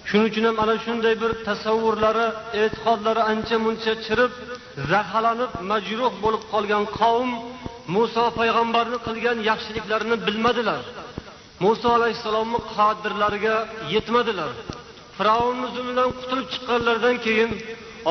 Shuning 0.09 0.27
uchun 0.31 0.45
ham 0.49 0.57
ana 0.65 0.75
shunday 0.85 1.15
bir 1.23 1.33
tasavvurlari 1.49 2.27
e'tiqodlari 2.63 3.23
ancha 3.33 3.57
muncha 3.67 3.93
chirib 4.07 4.33
zaharlanib 4.91 5.53
majruh 5.71 6.13
bo'lib 6.25 6.43
qolgan 6.53 6.85
qavm 6.99 7.31
muso 7.95 8.25
payg'ambarni 8.39 8.99
qilgan 9.07 9.39
yaxshiliklarini 9.51 10.17
bilmadilar. 10.27 10.83
Muso 11.65 11.89
alayhissalomni 11.99 12.61
qadrlariga 12.77 13.57
yetmadilar. 13.95 14.53
Fir'avnni 15.17 15.69
zulmidan 15.75 16.11
qutulib 16.19 16.47
chiqqanlaridan 16.53 17.17
keyin 17.27 17.51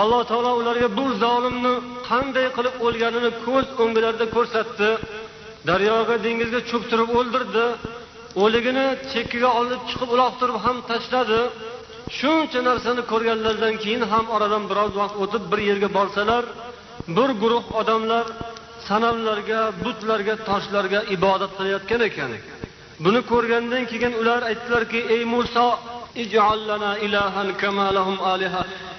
alloh 0.01 0.22
taolo 0.32 0.51
ularga 0.62 0.89
bu 1.00 1.05
zolimni 1.24 1.74
qanday 2.10 2.48
qilib 2.58 2.75
o'lganini 2.86 3.32
ko'z 3.46 3.65
o'nglarida 3.84 4.25
ko'rsatdi. 4.36 4.89
Daryoga 5.70 6.15
dengizga 6.25 6.62
cho'ktirib 6.70 7.10
o'ldirdi. 7.20 7.65
O'ligini 8.43 8.86
chekkiga 9.12 9.50
olib 9.60 9.82
chiqib 9.89 10.10
uloqtirib 10.15 10.58
ham 10.65 10.77
tashladi. 10.89 11.41
Shuncha 12.20 12.60
narsani 12.70 13.01
ko'rganlaridan 13.12 13.75
keyin 13.84 14.03
ham 14.12 14.25
oradan 14.36 14.63
biroz 14.72 14.91
vaqt 15.01 15.15
o'tib 15.24 15.43
bir 15.51 15.60
yerga 15.70 15.89
borsalar 15.98 16.43
bir 17.17 17.29
guruh 17.41 17.65
odamlar 17.79 18.25
sanamlarga 18.88 19.62
butlarga 19.84 20.36
toshlarga 20.50 21.00
ibodat 21.15 21.51
qilayotgan 21.58 22.01
ekan. 22.10 22.32
Buni 23.05 23.22
ko'rgandan 23.32 23.84
keyin 23.91 24.13
ular 24.22 24.41
aytdilarki 24.50 25.00
ey 25.15 25.22
muso 25.34 25.67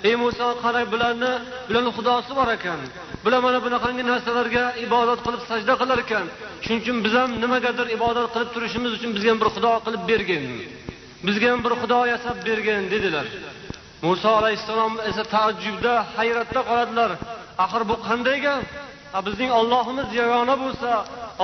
ey 0.09 0.15
muso 0.23 0.47
qara 0.63 0.81
bularni 0.93 1.33
bularni 1.69 1.91
xudosi 1.97 2.33
bor 2.39 2.49
ekan. 2.57 2.81
Bular 3.25 3.41
mana 3.47 3.59
bunaqangi 3.67 4.03
narsalarga 4.13 4.65
ibodat 4.87 5.19
qilib 5.27 5.43
sajda 5.51 5.75
qilar 5.81 5.99
ekan 6.05 6.27
shuning 6.65 6.81
uchun 6.85 6.97
biz 7.05 7.15
ham 7.19 7.31
nimagadir 7.43 7.87
ibodat 7.97 8.29
qilib 8.35 8.51
turishimiz 8.55 8.91
uchun 8.99 9.11
bizga 9.17 9.31
ham 9.33 9.39
bir 9.43 9.49
xudo 9.55 9.73
qilib 9.87 10.03
bergin. 10.11 10.45
Bizga 11.27 11.47
ham 11.53 11.61
bir 11.65 11.73
xudo 11.81 12.01
yasab 12.13 12.39
bergin 12.47 12.85
dedilar. 12.95 13.27
Muso 14.03 14.31
alayhissalom 14.41 14.93
esa 15.09 15.23
taajjubda 15.35 15.95
hayratda 16.17 16.61
qoladilar. 16.71 17.11
Axir 17.65 17.83
bu 17.91 17.97
qanday 18.07 18.39
gap? 18.47 18.65
Bizning 19.27 19.51
ollohimiz 19.61 20.09
yagona 20.21 20.55
bo'lsa 20.65 20.91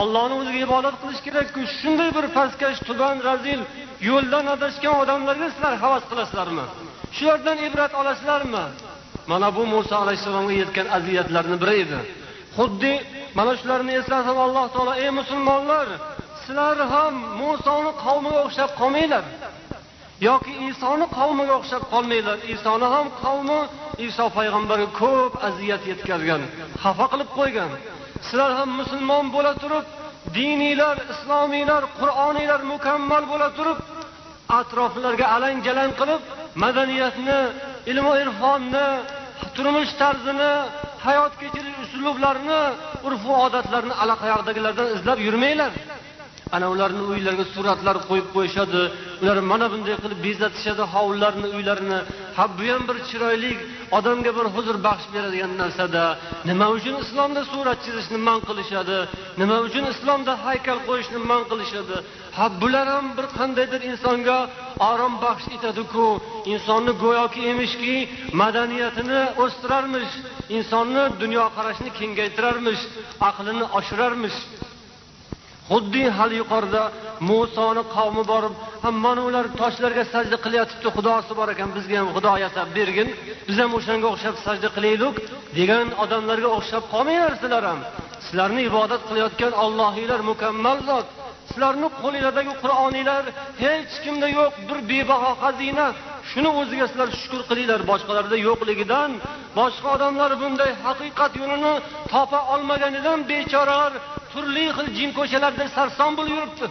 ollohni 0.00 0.34
o'ziga 0.40 0.60
ibodat 0.66 0.96
qilish 1.02 1.20
kerakku 1.26 1.60
shunday 1.78 2.10
bir 2.16 2.26
pastkash 2.36 2.78
tuban 2.88 3.16
razil 3.28 3.60
yo'ldan 4.10 4.46
adashgan 4.54 4.94
odamlarga 5.02 5.46
sizlar 5.54 5.74
havas 5.84 6.04
qilasizlarmi? 6.10 6.64
Shulardan 7.16 7.58
ibrat 7.68 7.92
olasizlarmi? 8.00 8.64
Mana 9.30 9.48
bu 9.56 9.62
muso 9.74 9.94
alayhissalomga 10.04 10.54
yetgan 10.62 10.86
aziyatlarni 10.96 11.56
biri 11.62 11.74
edi. 11.84 11.98
Xuddi 12.56 12.92
mana 13.38 13.52
shularni 13.60 13.92
eslatib 14.00 14.38
alloh 14.46 14.66
taolo 14.74 14.92
ey 15.04 15.10
musulmonlar 15.20 15.86
sizlar 16.42 16.76
ham 16.92 17.14
musoni 17.40 17.92
qavmiga 18.04 18.40
o'xshab 18.46 18.70
qolmanglar. 18.80 19.24
Yoki 20.28 20.52
isoni 20.70 21.06
qavmiga 21.18 21.54
o'xshab 21.60 21.82
qolmanglar 21.92 22.38
isoni 22.54 22.86
ham 22.94 23.06
qavmi 23.22 23.60
iso 24.08 24.24
payg'ambarga 24.36 24.88
ko'p 25.00 25.32
aziyat 25.48 25.82
yetkazgan 25.90 26.42
xafa 26.82 27.06
qilib 27.12 27.30
qo'ygan. 27.38 27.70
Sizlar 28.26 28.50
ham 28.58 28.70
musulmon 28.80 29.24
bo'la 29.34 29.52
turib 29.62 29.84
diniylar 30.36 30.96
islomiylar 31.12 31.82
qur'oniylar 32.00 32.60
mukammal 32.72 33.22
bo'la 33.32 33.48
turib 33.58 33.78
atroflarga 34.60 35.26
alang 35.36 35.58
jalang 35.66 35.92
qilib 36.00 36.22
madaniyatni 36.62 37.40
ilmu 37.92 38.12
irfonni 38.22 38.86
turmush 39.56 39.92
tarzini 40.00 40.52
hayot 41.06 41.32
kechirish 41.40 41.78
uslublarini 41.84 42.62
urfu 43.08 43.30
odatlarini 43.44 43.94
allaqayoqdagilardan 44.02 44.88
izlab 44.96 45.18
yurmanglar. 45.26 45.72
Ana 46.54 46.66
ularni 46.74 47.02
uylariga 47.12 47.46
suratlar 47.54 47.96
qo'yib 48.08 48.28
qo'yishadi. 48.36 48.82
Ular 49.22 49.38
mana 49.50 49.66
bunday 49.72 49.96
qilib 50.02 50.20
bezatishadi 50.26 50.82
hovlilarini 50.94 51.48
uylarini 51.56 51.98
ha 52.36 52.44
bu 52.56 52.64
ham 52.72 52.82
bir 52.88 52.96
chiroyli 53.08 53.52
odamga 53.98 54.30
bir 54.38 54.46
huzur 54.54 54.76
baxsh 54.86 55.06
beradigan 55.14 55.52
narsada. 55.62 56.04
Nima 56.50 56.66
uchun 56.76 56.94
islomda 57.04 57.42
surat 57.52 57.78
chizishni 57.84 58.18
man 58.28 58.38
qilishadi? 58.48 58.98
Nima 59.40 59.56
uchun 59.66 59.84
islomda 59.92 60.32
haykal 60.46 60.78
qo'yishni 60.88 61.18
man 61.30 61.42
qilishadi? 61.50 61.96
Ha 62.36 62.46
bular 62.60 62.86
ham 62.94 63.06
bir 63.16 63.26
qandaydir 63.38 63.80
insonga 63.90 64.38
orom 64.90 65.14
baxsh 65.24 65.46
etadiku. 65.56 66.06
Insonni 66.52 66.92
go'yoki 67.04 67.40
emishki 67.52 67.94
madaniyatini 68.40 69.20
o'stirarmish. 69.42 70.12
Insonni 70.56 71.02
dunyoqarashini 71.22 71.90
kengaytirarmish 71.98 72.82
aqlini 73.28 73.64
oshirarmish. 73.78 74.38
Xuddi 75.70 76.02
hali 76.16 76.36
yuqorida 76.42 76.82
musoni 77.30 77.82
qavmi 77.96 78.22
borib 78.32 78.54
mana 79.04 79.20
ular 79.28 79.46
toshlarga 79.60 80.04
sajda 80.12 80.36
qilyotibdi 80.44 80.88
xudosi 80.96 81.32
bor 81.38 81.48
ekan 81.54 81.68
bizga 81.76 81.96
ham 82.00 82.08
xudo 82.16 82.32
yasab 82.44 82.68
bergin. 82.78 83.08
Biz 83.48 83.56
ham 83.62 83.70
o'shanga 83.78 84.06
o'xshab 84.12 84.36
sajda 84.46 84.68
qilaylik 84.76 85.16
degan 85.58 85.86
odamlarga 86.04 86.48
o'xshab 86.58 86.84
qolmanglar 86.92 87.32
sizlar 87.42 87.62
ham. 87.70 87.80
Sizlarni 88.26 88.62
ibodat 88.70 89.02
qilayotgan 89.08 89.52
ollohiylar 89.64 90.20
mukammal 90.30 90.78
zot. 90.88 91.06
Sizlarni 91.48 91.88
qo'linglardagi 92.02 92.52
qur'oniylar 92.62 93.24
hech 93.64 93.92
kimda 94.04 94.28
yo'q 94.38 94.52
bir 94.68 94.78
bebaho 94.90 95.32
xazina. 95.42 95.86
Shuni 96.30 96.50
o'ziga 96.60 96.86
sizlar 96.90 97.08
shukur 97.20 97.42
qilinglar 97.50 97.80
boshqalarda 97.90 98.36
yo'qligidan. 98.48 99.10
Boshqa 99.58 99.88
odamlar 99.96 100.30
bunday 100.42 100.72
haqiqat 100.84 101.32
yo'lini 101.40 101.74
topa 102.12 102.40
olmaganidan 102.54 103.18
bechoralar 103.30 103.92
turli 104.32 104.64
xil 104.76 104.88
jin 104.98 105.10
ko'chalarda 105.18 105.64
sarson 105.76 106.10
bo'lib 106.18 106.34
yuribdi. 106.38 106.66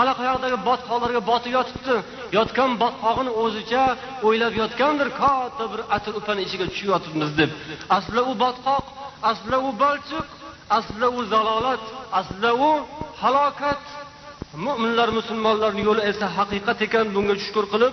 Allaqayoqdagi 0.00 0.58
botqoqlarga 0.68 1.20
botib 1.30 1.52
yotibdi. 1.58 1.96
Yotgan 2.36 2.70
botqog'ini 2.82 3.32
o'zicha 3.42 3.84
o'ylab 4.26 4.54
yotgandir 4.62 5.08
katta 5.20 5.64
bir 5.72 5.80
atir 5.96 6.12
upani 6.20 6.40
ichiga 6.46 6.66
tushib 6.70 6.88
yotibmiz 6.94 7.30
deb. 7.40 7.50
Aslida 7.96 8.22
u 8.30 8.32
botqoq 8.44 8.84
aslida 9.30 9.58
u 9.68 9.70
balchiq 9.82 10.26
aslida 10.78 11.08
u 11.18 11.20
zalolat 11.32 11.84
aslida 12.20 12.50
u 12.68 12.70
halokat. 13.22 13.82
Mo'minlar 14.66 15.08
musulmonlarni 15.18 15.82
yo'li 15.88 16.02
esa 16.10 16.26
haqiqat 16.36 16.78
ekan 16.86 17.06
bunga 17.14 17.34
shukur 17.44 17.64
qilib 17.72 17.92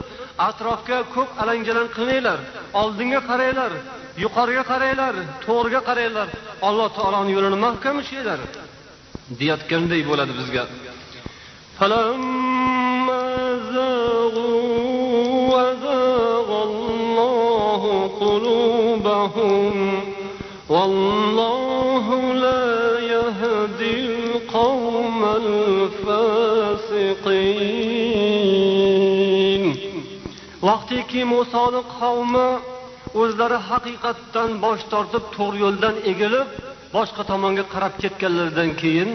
atrofga 0.49 0.97
ko'p 1.15 1.29
alangalan 1.41 1.87
qilmanglar 1.95 2.39
oldinga 2.81 3.19
qaranglar 3.29 3.71
yuqoriga 4.23 4.63
qaranglar 4.71 5.13
to'g'riga 5.45 5.81
qaranglar. 5.89 6.27
Alloh 6.67 6.87
taoloni 6.97 7.31
yo'lini 7.35 7.57
mahkam 7.65 7.95
ushlanglar 8.01 8.39
deyotganday 9.40 10.02
bo'ladi 10.10 10.32
bizga 10.40 10.64
والله 20.74 22.06
لا 22.44 22.98
يهدي 23.14 23.94
القوم 24.06 25.24
الفاسقين 25.24 26.48
vaqtiki 30.68 31.20
musoni 31.34 31.82
qavmi 31.98 32.48
o'zlari 33.20 33.58
haqiqatdan 33.68 34.50
bosh 34.64 34.82
tortib 34.92 35.24
to'g'ri 35.36 35.58
yo'ldan 35.64 35.94
egilib 36.10 36.48
boshqa 36.95 37.21
tomonga 37.31 37.63
qarab 37.73 37.93
ketganlaridan 38.03 38.71
keyin 38.81 39.11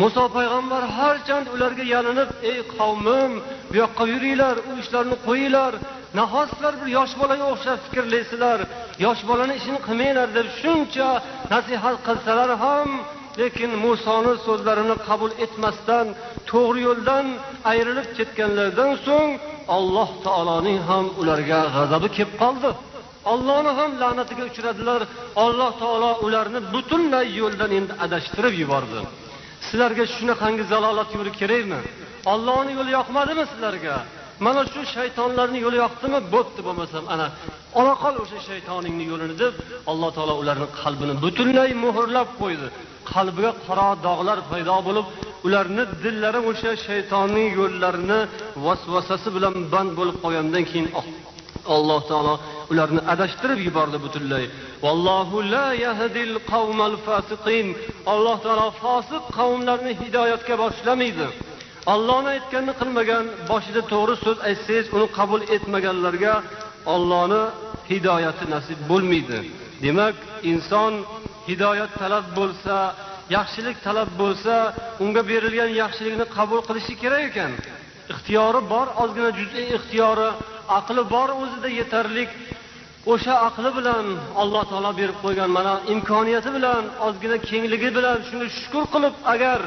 muso 0.00 0.24
payg'ambar 0.36 0.82
harchand 0.98 1.46
ularga 1.54 1.84
yalinib 1.94 2.30
ey 2.50 2.58
qavmim 2.76 3.32
bu 3.70 3.74
yoqqa 3.82 4.04
yuringlar 4.12 4.56
u 4.68 4.72
ishlarni 4.82 5.16
qo'yinglar 5.26 5.72
nahot 6.18 6.48
sizlar 6.52 6.74
bir 6.80 6.88
yosh 6.98 7.12
bolaga 7.20 7.44
o'xshab 7.52 7.78
fikrlaysizlar 7.86 8.58
yosh 9.04 9.22
bolani 9.28 9.54
ishini 9.60 9.80
qilmanglar 9.86 10.28
deb 10.38 10.48
shuncha 10.60 11.08
nasihat 11.52 11.96
qilsalar 12.06 12.50
ham 12.64 12.88
lekin 13.40 13.70
musoni 13.84 14.34
so'zlarini 14.46 14.96
qabul 15.08 15.32
etmasdan 15.44 16.06
to'g'ri 16.50 16.80
yo'ldan 16.88 17.26
ayrilib 17.72 18.08
ketganlaridan 18.18 18.92
so'ng 19.06 19.30
alloh 19.76 20.10
taoloning 20.26 20.80
ham 20.88 21.04
ularga 21.20 21.60
g'azabi 21.74 22.08
kelib 22.16 22.34
qoldi. 22.42 22.70
Ollohni 23.32 23.72
ham 23.78 23.90
la'natiga 24.02 24.44
uchradilar. 24.50 25.00
Alloh 25.44 25.70
taolo 25.82 26.10
ularni 26.26 26.60
butunlay 26.74 27.26
yo'ldan 27.40 27.70
endi 27.78 27.92
adashtirib 28.04 28.54
yubordi. 28.62 28.98
Sizlarga 29.66 30.04
shunaqangi 30.16 30.64
zalolat 30.72 31.10
yo'li 31.18 31.32
kerakmi? 31.40 31.80
Ollohni 32.32 32.72
yo'li 32.78 32.90
yoqmadimi 32.98 33.44
sizlarga? 33.52 33.94
Mana 34.46 34.62
shu 34.72 34.80
shaytonlarni 34.94 35.58
yo'li 35.64 35.78
yoqdimi? 35.84 36.18
Bo'pti 36.34 36.60
bo'lmasam 36.66 37.04
ana 37.14 37.26
ola 37.80 37.94
qol 38.02 38.14
o'sha 38.22 38.38
shaytoningni 38.48 39.04
yo'lini 39.12 39.34
deb 39.42 39.54
alloh 39.90 40.10
taolo 40.16 40.34
ularni 40.42 40.68
qalbini 40.80 41.14
butunlay 41.24 41.70
muhrlab 41.84 42.28
qo'ydi. 42.40 42.66
Qalbiga 43.12 43.50
qora 43.66 43.88
dog'lar 44.06 44.38
paydo 44.50 44.76
bo'lib 44.88 45.06
ularni 45.46 45.84
dillari 46.02 46.40
o'sha 46.50 46.72
shaytonning 46.86 47.48
yo'llarini 47.60 48.20
vasvasasi 48.66 49.28
bilan 49.36 49.54
band 49.72 49.90
bo'lib 49.98 50.16
qolgandan 50.24 50.64
keyin 50.70 50.88
oh, 50.98 51.06
alloh 51.74 52.00
taolo 52.10 52.34
ularni 52.72 53.00
adashtirib 53.12 53.60
yubordi 53.68 53.98
butunlay. 54.04 54.44
Vallohu 54.84 55.36
la 55.54 55.68
yahdil 55.86 56.34
qavmal 56.52 56.96
fasiqin. 57.06 57.66
Alloh 58.12 58.36
taolo 58.44 58.68
fosiq 58.82 59.22
qavmlarni 59.38 59.92
hidoyatga 60.02 60.54
boshlamaydi. 60.62 61.26
Ollohni 61.94 62.28
aytganini 62.36 62.74
qilmagan 62.80 63.24
boshida 63.50 63.82
to'g'ri 63.92 64.14
so'z 64.24 64.38
aytsangiz 64.48 64.86
uni 64.96 65.06
qabul 65.18 65.40
etmaganlarga 65.56 66.34
ollohni 66.94 67.42
hidoyati 67.90 68.44
nasib 68.54 68.78
bo'lmaydi. 68.90 69.38
Demak 69.84 70.16
inson 70.52 70.92
hidoyat 71.48 71.92
talab 72.02 72.26
bo'lsa 72.38 72.76
yaxshilik 73.36 73.76
talab 73.86 74.10
bo'lsa 74.20 74.54
unga 75.04 75.22
berilgan 75.30 75.70
yaxshilikni 75.82 76.26
qabul 76.36 76.60
qilishi 76.68 76.94
kerak 77.02 77.22
ekan. 77.30 77.52
Ixtiyori 78.12 78.60
bor 78.72 78.86
ozgina 79.02 79.30
juziy 79.38 79.66
ixtiyori 79.76 80.28
aqli 80.78 81.02
bor 81.14 81.28
o'zida 81.42 81.68
yetarlik. 81.80 82.30
O'sha 83.12 83.34
aqli 83.48 83.70
bilan 83.78 84.06
alloh 84.42 84.62
taolo 84.70 84.90
berib 85.00 85.18
qo'ygan 85.24 85.50
mana 85.58 85.74
imkoniyati 85.94 86.50
bilan 86.56 86.82
ozgina 87.06 87.36
kengligi 87.48 87.90
bilan 87.98 88.18
shuni 88.28 88.46
shukur 88.58 88.84
qilib 88.94 89.14
agar 89.34 89.60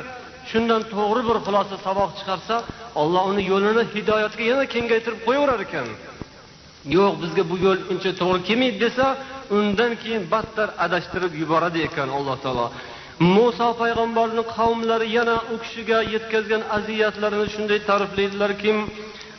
shundan 0.49 0.81
to'g'ri 0.93 1.21
bir 1.29 1.38
xulosa 1.45 1.75
saboq 1.86 2.12
chiqarsa 2.19 2.55
olloh 3.01 3.23
uni 3.31 3.43
yo'lini 3.51 3.84
hidoyatga 3.93 4.43
yana 4.51 4.65
kengaytirib 4.73 5.19
qo'yaverar 5.27 5.60
ekan. 5.67 5.88
Yo'q 6.97 7.13
bizga 7.23 7.43
bu 7.51 7.55
yo'l 7.65 7.79
uncha 7.91 8.12
to'g'ri 8.21 8.41
kelmaydi 8.49 8.77
desa 8.86 9.05
undan 9.58 9.91
keyin 10.01 10.23
battar 10.34 10.69
adashtirib 10.86 11.34
yuboradi 11.41 11.79
ekan 11.88 12.10
alloh 12.17 12.38
taolo. 12.45 12.67
Muso 13.36 13.67
payg'ambarni 13.81 14.43
qavmlari 14.55 15.08
yana 15.17 15.36
u 15.53 15.55
kishiga 15.63 15.99
yetkazgan 16.13 16.62
aziyatlarini 16.77 17.47
shunday 17.55 17.79
ta'riflaydilarki 17.89 18.71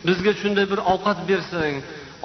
bizga 0.09 0.33
shunday 0.41 0.67
bir 0.73 0.81
ovqat 0.93 1.19
bersang 1.31 1.75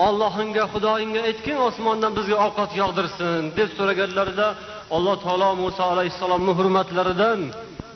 ollohingga 0.07 0.63
xudoyingga 0.73 1.21
aytgin 1.29 1.57
osmondan 1.67 2.11
bizga 2.19 2.37
ovqat 2.45 2.71
yog'dirsin 2.81 3.41
deb 3.57 3.69
so'raganlarida 3.77 4.47
alloh 4.95 5.15
taolo 5.25 5.49
muso 5.63 5.83
alayhissalomni 5.93 6.53
hurmatlaridan 6.59 7.39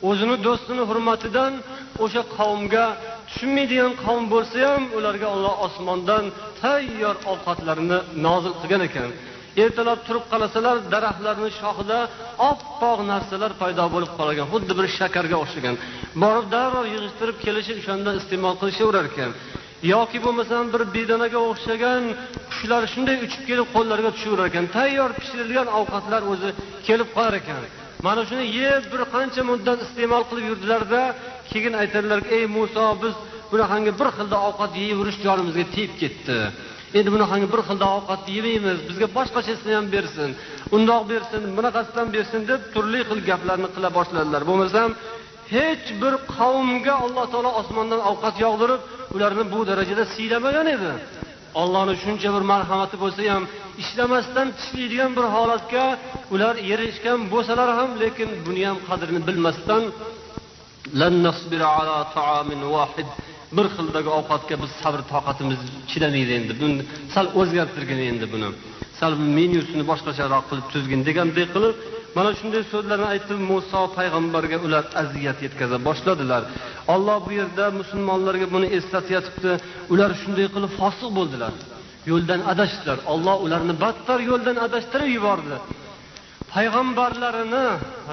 o'zini 0.08 0.36
do'stini 0.46 0.82
hurmatidan 0.90 1.52
o'sha 2.04 2.22
qavmga 2.36 2.86
tushunmaydigan 3.28 3.92
qavm 4.04 4.24
bo'lsa 4.34 4.56
ham 4.68 4.82
ularga 4.98 5.26
olloh 5.34 5.54
osmondan 5.66 6.24
tayyor 6.62 7.16
ovqatlarni 7.32 7.98
nozil 8.26 8.54
qilgan 8.60 8.82
ekan. 8.88 9.10
Ertalab 9.64 10.00
turib 10.06 10.24
qarasalar 10.32 10.76
daraxtlarni 10.94 11.50
shoxida 11.60 11.98
oppoq 12.50 12.98
narsalar 13.12 13.52
paydo 13.62 13.84
bo'lib 13.94 14.12
qolgan 14.18 14.46
xuddi 14.52 14.72
bir 14.78 14.86
shakarga 14.98 15.36
o'xshagan. 15.42 15.74
Borib 16.22 16.46
darrov 16.54 16.86
yig'ishtirib 16.94 17.36
kelishib 17.44 17.76
o'shandan 17.82 18.14
iste'mol 18.20 18.54
qilishaverar 18.60 19.06
ekan. 19.12 19.30
Yoki 19.82 20.18
bo'lmasam 20.24 20.64
bir 20.72 20.82
bedanaga 20.94 21.38
o'xshagan 21.50 22.02
qushlar 22.50 22.82
shunday 22.92 23.16
uchib 23.26 23.42
kelib 23.48 23.68
qo'llariga 23.74 24.10
tushaverar 24.16 24.46
ekan. 24.50 24.66
Tayyor 24.76 25.10
pishirilgan 25.18 25.68
ovqatlar 25.78 26.22
o'zi 26.32 26.48
kelib 26.86 27.08
qolar 27.16 27.34
ekan. 27.40 27.62
Mana 28.06 28.22
shuni 28.28 28.44
yeb 28.60 28.82
bir 28.92 29.02
qancha 29.14 29.42
muddat 29.50 29.78
iste'mol 29.86 30.22
qilib 30.30 30.46
yurdilarda 30.50 31.02
keyin 31.50 31.74
aytadilarki 31.82 32.30
ey 32.38 32.44
muso 32.56 32.86
biz 33.02 33.14
bunaqangi 33.52 33.92
bir 34.00 34.08
xilda 34.16 34.36
ovqat 34.48 34.72
yeyverish 34.82 35.18
jonimizga 35.26 35.64
tegib 35.74 35.92
ketdi. 36.02 36.38
Endi 36.98 37.08
bunaqangi 37.14 37.46
bir 37.52 37.60
xilda 37.68 37.86
ovqat 37.98 38.22
yemaymiz. 38.36 38.78
Bizga 38.88 39.06
boshqachasini 39.16 39.72
ham 39.78 39.86
bersin. 39.94 40.30
Undoq 40.76 41.02
bersin 41.12 41.42
bunaqasidan 41.58 42.06
bersin 42.16 42.40
deb 42.50 42.60
turli 42.74 43.00
xil 43.08 43.20
gaplarni 43.30 43.68
qila 43.76 43.88
boshladilar. 43.98 44.42
Bo'lmasam 44.50 44.88
hech 45.54 45.86
bir 46.02 46.14
qavmga 46.36 46.94
alloh 47.04 47.26
taolo 47.32 47.50
osmondan 47.60 48.00
ovqat 48.10 48.36
yog'dirib 48.44 48.80
ularni 49.14 49.44
bu 49.52 49.60
darajada 49.70 50.04
siylamagan 50.14 50.66
edi. 50.76 50.90
Ollohni 51.62 51.94
shuncha 52.04 52.28
bir 52.36 52.44
marhamati 52.52 52.96
bo'lsa 53.02 53.20
ham 53.34 53.44
ishlamasdan 53.82 54.48
tishlaydigan 54.58 55.10
bir 55.18 55.26
holatga 55.36 55.84
ular 56.34 56.54
erishgan 56.72 57.18
bo'lsalar 57.32 57.68
ham 57.78 57.90
lekin 58.02 58.30
buni 58.46 58.62
ham 58.68 58.78
qadrini 58.88 59.20
bilmasdan 59.28 59.82
bir 63.56 63.66
xildagi 63.76 64.10
ovqatga 64.18 64.54
biz 64.62 64.70
sabr 64.82 65.00
toqatimiz 65.12 65.60
chidamaydi 65.90 66.32
endi? 66.38 66.52
Buni 66.60 66.82
sal 67.14 67.26
o'zgartirgin 67.40 68.00
endi 68.10 68.26
buni. 68.34 68.48
Sal 69.00 69.12
menyusini 69.36 69.84
boshqacharoq 69.90 70.44
qilib 70.50 70.66
tuzgin 70.72 71.00
degandek 71.08 71.48
qilib 71.54 71.76
mana 72.16 72.30
shunday 72.38 72.62
so'zlarni 72.72 73.06
aytib 73.14 73.38
muso 73.50 73.80
payg'ambarga 73.96 74.58
ular 74.66 74.84
aziyat 75.02 75.38
yetkaza 75.46 75.76
boshladilar. 75.88 76.42
Olloh 76.94 77.18
bu 77.26 77.30
yerda 77.40 77.64
musulmonlarga 77.80 78.46
buni 78.54 78.68
eslatyatibdi 78.78 79.52
ular 79.92 80.10
shunday 80.22 80.46
qilib 80.54 80.72
fosiq 80.80 81.10
bo'ldilar. 81.18 81.52
Yo'ldan 82.10 82.40
adashdilar. 82.52 82.98
Olloh 83.12 83.36
ularni 83.46 83.74
battar 83.84 84.18
yo'ldan 84.30 84.56
adashtirib 84.66 85.10
yubordi. 85.16 85.56
Payg'ambarlarini 86.56 87.66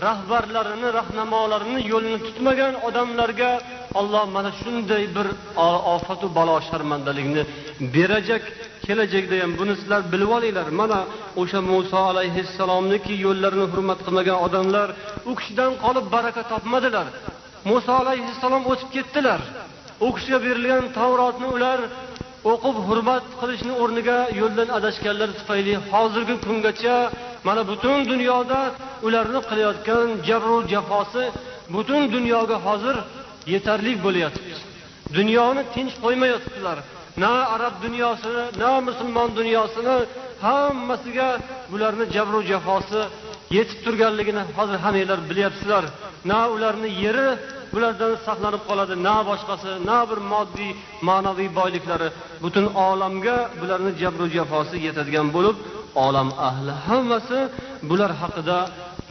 rahbarlarini 0.08 0.90
rahnamolarini 1.00 1.82
yo'lini 1.92 2.20
tutmagan 2.28 2.74
odamlarga 2.88 3.52
olloh 4.00 4.26
mana 4.36 4.52
shunday 4.62 5.04
bir 5.16 5.28
ofatu 5.96 6.28
balo 6.38 6.56
sharmandalikni 6.70 7.44
berajak 7.96 8.44
kelajakda 8.86 9.36
ham 9.42 9.52
buni 9.60 9.74
sizlar 9.80 10.02
bilib 10.14 10.32
olinglar. 10.38 10.68
Mana 10.82 11.00
o'sha 11.42 11.60
muso 11.72 12.00
alayhissalomniki 12.12 13.14
yo'llarini 13.26 13.66
hurmat 13.74 14.00
qilmagan 14.06 14.38
odamlar 14.46 14.88
u 15.30 15.32
kishidan 15.40 15.72
qolib 15.84 16.06
baraka 16.16 16.42
topmadilar. 16.52 17.08
Muso 17.70 17.92
alayhissalom 18.04 18.64
o'tib 18.72 18.90
ketdilar. 18.96 19.42
U 20.06 20.08
kishiga 20.16 20.40
berilgan 20.46 20.84
tavrotni 21.00 21.48
ular 21.56 21.80
o'qib 22.52 22.76
hurmat 22.88 23.24
qilishni 23.40 23.74
o'rniga 23.84 24.18
yo'ldan 24.42 24.70
adashganlar 24.78 25.30
tufayli 25.40 25.74
hozirgi 25.92 26.36
kungacha 26.46 26.98
mana 27.48 27.62
butun 27.72 27.98
dunyoda 28.12 28.60
ularni 29.08 29.40
qilayotgan 29.50 30.08
jabru 30.28 30.58
jafosi 30.74 31.24
butun 31.76 32.02
dunyoga 32.16 32.58
hozir 32.68 32.96
yetarli 33.54 33.94
bo'layotibdi. 34.06 34.56
Dunyoni 35.18 35.62
tinch 35.74 35.94
qo'ymayotibdilar. 36.04 36.78
Na 37.24 37.34
arab 37.56 37.74
dunyosini 37.86 38.44
na 38.62 38.72
musulmon 38.88 39.30
dunyosini 39.40 39.96
hammasiga 40.46 41.30
bularni 41.72 42.06
jabru 42.16 42.40
jafosi 42.52 43.02
yetib 43.58 43.80
turganligini 43.86 44.42
hozir 44.58 44.78
hammanglar 44.86 45.20
bilyapsizlar. 45.30 45.84
Na 46.30 46.40
ularni 46.56 46.90
yeri 47.04 47.28
bulardan 47.74 48.14
saqlanib 48.28 48.64
qoladi 48.70 48.96
na 49.08 49.16
boshqasi 49.30 49.72
na 49.90 50.00
bir 50.10 50.20
moddiy 50.34 50.72
ma'naviy 51.08 51.50
boyliklari. 51.60 52.10
Butun 52.44 52.66
olamga 52.88 53.36
bularni 53.60 53.92
jabru 54.02 54.26
jafosi 54.36 54.78
yetadigan 54.88 55.28
bo'lib 55.36 55.58
olam 56.06 56.30
ahli 56.50 56.72
hammasi 56.88 57.40
bular 57.90 58.12
haqida 58.22 58.58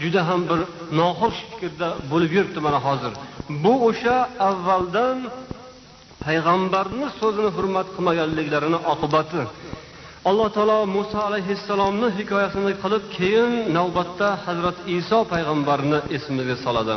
juda 0.02 0.20
ham 0.28 0.40
bir 0.50 0.60
noxush 1.00 1.38
fikrda 1.50 1.88
bo'lib 2.12 2.30
yuribdi 2.36 2.60
mana 2.66 2.78
hozir. 2.86 3.12
Bu 3.64 3.72
o'sha 3.88 4.16
avvaldan 4.48 5.18
payg'ambarni 6.24 7.06
so'zini 7.20 7.50
hurmat 7.56 7.86
qilmaganliklarini 7.94 8.78
oqibati. 8.92 9.42
Alloh 10.30 10.48
taolo 10.56 10.78
muso 10.96 11.18
alayhissalomni 11.28 12.08
hikoyasini 12.18 12.72
qilib 12.82 13.04
keyin 13.16 13.52
navbatda 13.76 14.28
hazrat 14.44 14.76
iso 14.98 15.18
payg'ambarni 15.32 15.98
esimizga 16.16 16.56
soladi. 16.64 16.96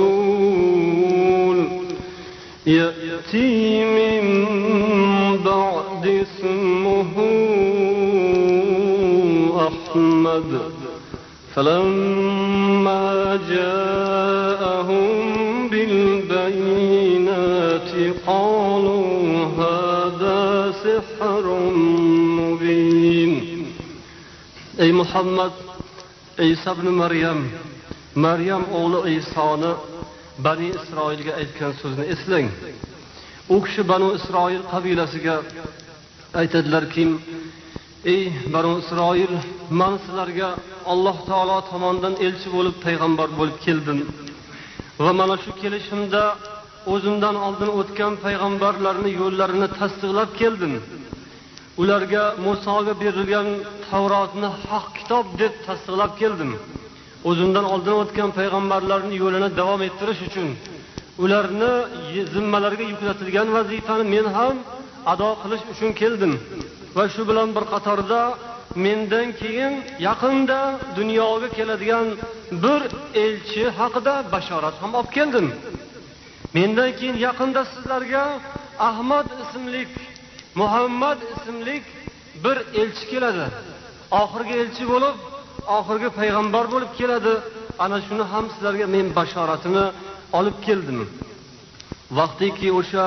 برسول 0.00 1.58
يأتي 2.66 3.84
من 3.84 4.24
بعد 5.44 6.06
اسمه 6.06 7.12
أحمد. 9.68 10.60
فلما 11.54 13.38
جاءهم 13.50 15.08
بالبينات 15.68 16.70
قالوا 18.26 19.44
هذا 19.58 20.72
سحر 20.84 21.44
مبين. 22.38 23.32
أي 24.80 24.92
محمد 24.92 25.50
iso 26.44 26.70
ibn 26.76 26.86
maryam. 27.02 27.40
Maryam 28.14 28.62
o'g'li 28.78 29.00
isoni 29.20 29.72
bani 30.46 30.68
isroilga 30.78 31.32
aytgan 31.40 31.72
so'zni 31.80 32.04
eslang. 32.14 32.48
U 33.54 33.56
kishi 33.64 33.82
banu 33.92 34.08
isroil 34.18 34.62
qabilasiga 34.72 35.36
aytadilarki 36.40 37.04
ey 38.14 38.22
banu 38.54 38.72
isroil 38.82 39.32
man 39.80 39.94
sizlarga 40.04 40.48
alloh 40.92 41.16
taolo 41.28 41.58
tomonidan 41.70 42.14
elchi 42.26 42.48
bo'lib 42.56 42.76
payg'ambar 42.84 43.28
bo'lib 43.38 43.58
keldim. 43.66 43.98
Va 45.04 45.12
mana 45.20 45.36
shu 45.42 45.50
kelishimda 45.62 46.22
o'zimdan 46.94 47.36
oldin 47.46 47.70
o'tgan 47.80 48.12
payg'ambarlarni 48.24 49.10
yo'llarini 49.20 49.68
tasdiqlab 49.78 50.30
keldim. 50.40 50.72
Ularga 51.82 52.24
musoga 52.46 52.92
berilgan 53.02 53.48
tavrotni 53.90 54.48
haq 54.70 54.86
kitob 54.98 55.26
deb 55.40 55.54
tasdiqlab 55.66 56.12
keldim. 56.20 56.50
O'zimdan 57.28 57.66
oldin 57.72 57.94
o'tgan 58.02 58.30
payg'ambarlarni 58.38 59.14
yo'lini 59.22 59.48
davom 59.60 59.80
ettirish 59.88 60.20
uchun 60.28 60.48
ularni 61.24 61.72
zimmalariga 62.34 62.84
yuklatilgan 62.92 63.48
vazifani 63.56 64.04
men 64.14 64.26
ham 64.36 64.56
ado 65.12 65.30
qilish 65.42 65.64
uchun 65.72 65.90
keldim. 66.00 66.32
Va 66.96 67.04
shu 67.12 67.22
bilan 67.30 67.48
bir 67.56 67.64
qatorda 67.72 68.20
mendan 68.84 69.28
keyin 69.40 69.74
yaqinda 70.08 70.60
dunyoga 70.98 71.48
keladigan 71.58 72.06
bir 72.64 72.80
elchi 73.24 73.64
haqida 73.78 74.14
bashorat 74.34 74.76
ham 74.82 74.92
olib 74.98 75.10
keldim. 75.18 75.46
Mendan 76.56 76.90
keyin 76.98 77.16
yaqinda 77.26 77.62
sizlarga 77.72 78.24
ahmad 78.88 79.26
ismli 79.42 79.82
muhammad 80.60 81.18
ismli 81.34 81.76
bir 82.44 82.56
elchi 82.80 83.04
keladi. 83.12 83.46
Oxirgi 84.18 84.54
elchi 84.62 84.84
bo'lib 84.92 85.16
oxirgi 85.78 86.08
payg'ambar 86.18 86.64
bo'lib 86.72 86.92
keladi. 86.98 87.34
Ana 87.84 87.98
shuni 88.06 88.24
ham 88.32 88.44
sizlarga 88.52 88.86
men 88.94 89.06
bashoratini 89.18 89.84
olib 90.38 90.56
keldim. 90.66 90.98
Vaqtiki 92.18 92.68
o'sha 92.80 93.06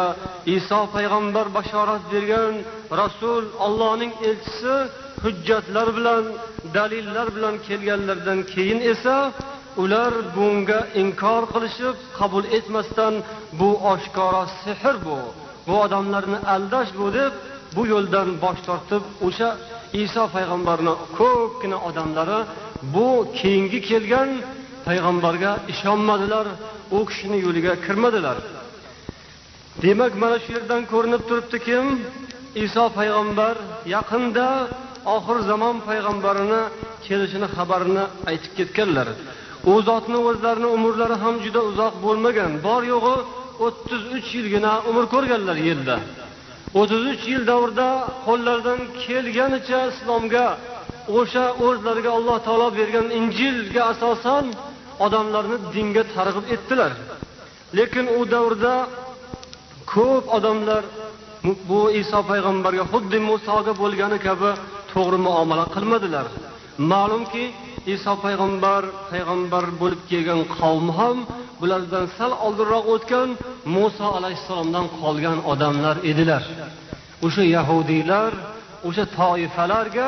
iso 0.58 0.80
payg'ambar 0.96 1.46
bashorat 1.58 2.04
bergan 2.14 2.54
rasul 3.02 3.44
ollohning 3.66 4.12
elchisi 4.30 4.76
hujjatlar 5.24 5.88
bilan 5.98 6.24
dalillar 6.76 7.28
bilan 7.36 7.56
kelganlaridan 7.68 8.40
keyin 8.54 8.80
esa 8.94 9.18
ular 9.84 10.14
bunga 10.36 10.80
inkor 11.02 11.44
qilishib 11.54 11.96
qabul 12.18 12.46
etmasdan 12.58 13.14
bu 13.60 13.70
oshkora 13.94 14.44
sehr 14.64 14.96
bu. 15.06 15.18
Bu 15.68 15.74
odamlarni 15.86 16.40
aldash 16.56 16.92
bu 17.00 17.08
deb 17.18 17.34
bu 17.76 17.82
yo'ldan 17.94 18.30
bosh 18.44 18.62
tortib 18.68 19.04
o'sha 19.28 19.50
iso 20.04 20.24
payg'ambarni 20.36 20.94
ko'pgina 21.18 21.78
odamlari 21.88 22.40
bu 22.94 23.08
keyingi 23.40 23.80
kelgan 23.90 24.30
payg'ambarga 24.88 25.52
ishonmadilar 25.74 26.48
u 26.98 27.00
kishini 27.10 27.38
yo'liga 27.46 27.74
kirmadilar. 27.86 28.38
Demak 29.84 30.14
mana 30.22 30.38
shu 30.44 30.50
yerdan 30.56 30.82
ko'rinib 30.94 31.22
turibdiki 31.30 31.78
iso 32.66 32.84
payg'ambar 32.98 33.56
yaqinda 33.96 34.48
oxir 35.16 35.38
zamon 35.50 35.76
payg'ambarini 35.88 36.62
kelishini 37.06 37.48
xabarini 37.56 38.04
aytib 38.30 38.52
ketganlar. 38.60 39.08
U 39.72 39.74
zotni 39.88 40.18
o'zlarini 40.30 40.70
umrlari 40.78 41.16
ham 41.24 41.36
juda 41.46 41.62
uzoq 41.70 41.94
bo'lmagan. 42.06 42.52
Bor 42.66 42.82
yo'g'i 42.94 43.16
o'ttiz 43.66 44.02
uch 44.18 44.30
yilgina 44.38 44.72
umr 44.90 45.06
ko'rganlar 45.14 45.58
yilda. 45.68 45.96
O'ttiz 46.80 47.04
uch 47.14 47.24
yil 47.32 47.44
davrida 47.52 47.90
qo'llaridan 48.28 48.80
kelganicha 49.04 49.80
islomga 49.92 50.48
o'sha 51.20 51.46
o'zlariga 51.66 52.12
alloh 52.18 52.38
taolo 52.48 52.68
bergan 52.80 53.08
injilga 53.20 53.82
asosan 53.94 54.46
odamlarni 55.06 55.58
dinga 55.74 56.04
targ'ib 56.16 56.46
etdilar. 56.56 56.92
Lekin 57.78 58.06
u 58.18 58.20
davrda 58.34 58.76
ko'p 59.94 60.26
odamlar 60.38 60.84
bu 61.70 61.82
iso 62.02 62.20
payg'ambarga 62.30 62.84
xuddi 62.92 63.18
musoga 63.30 63.74
bo'lgani 63.82 64.18
kabi 64.28 64.52
to'g'ri 64.92 65.20
muomala 65.28 65.66
qilmadilar. 65.76 66.26
Ma'lumki 66.92 67.46
iso 67.94 68.14
payg'ambar 68.26 68.84
payg'ambar 69.12 69.66
bo'lib 69.82 70.02
kelgan 70.12 70.42
qavm 70.58 70.88
ham 71.00 71.18
bulardan 71.62 72.06
sal 72.18 72.32
oldinroq 72.46 72.86
o'tgan 72.94 73.30
muso 73.76 74.08
alayhissalomdan 74.18 74.86
qolgan 75.02 75.38
odamlar 75.52 75.96
edilar. 76.12 76.44
O'sha 77.26 77.44
yahudiylar 77.56 78.32
o'sha 78.88 79.06
toifalarga 79.20 80.08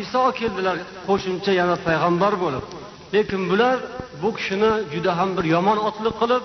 iso 0.00 0.24
keldilar 0.38 0.76
qo'shimcha 1.08 1.52
yana 1.60 1.76
payg'ambar 1.86 2.32
bo'lib. 2.44 2.64
Lekin 3.14 3.42
bular 3.50 3.78
bu 4.22 4.28
kishini 4.36 4.72
juda 4.92 5.12
ham 5.18 5.30
bir 5.36 5.44
yomon 5.54 5.78
otliq 5.88 6.14
qilib 6.22 6.44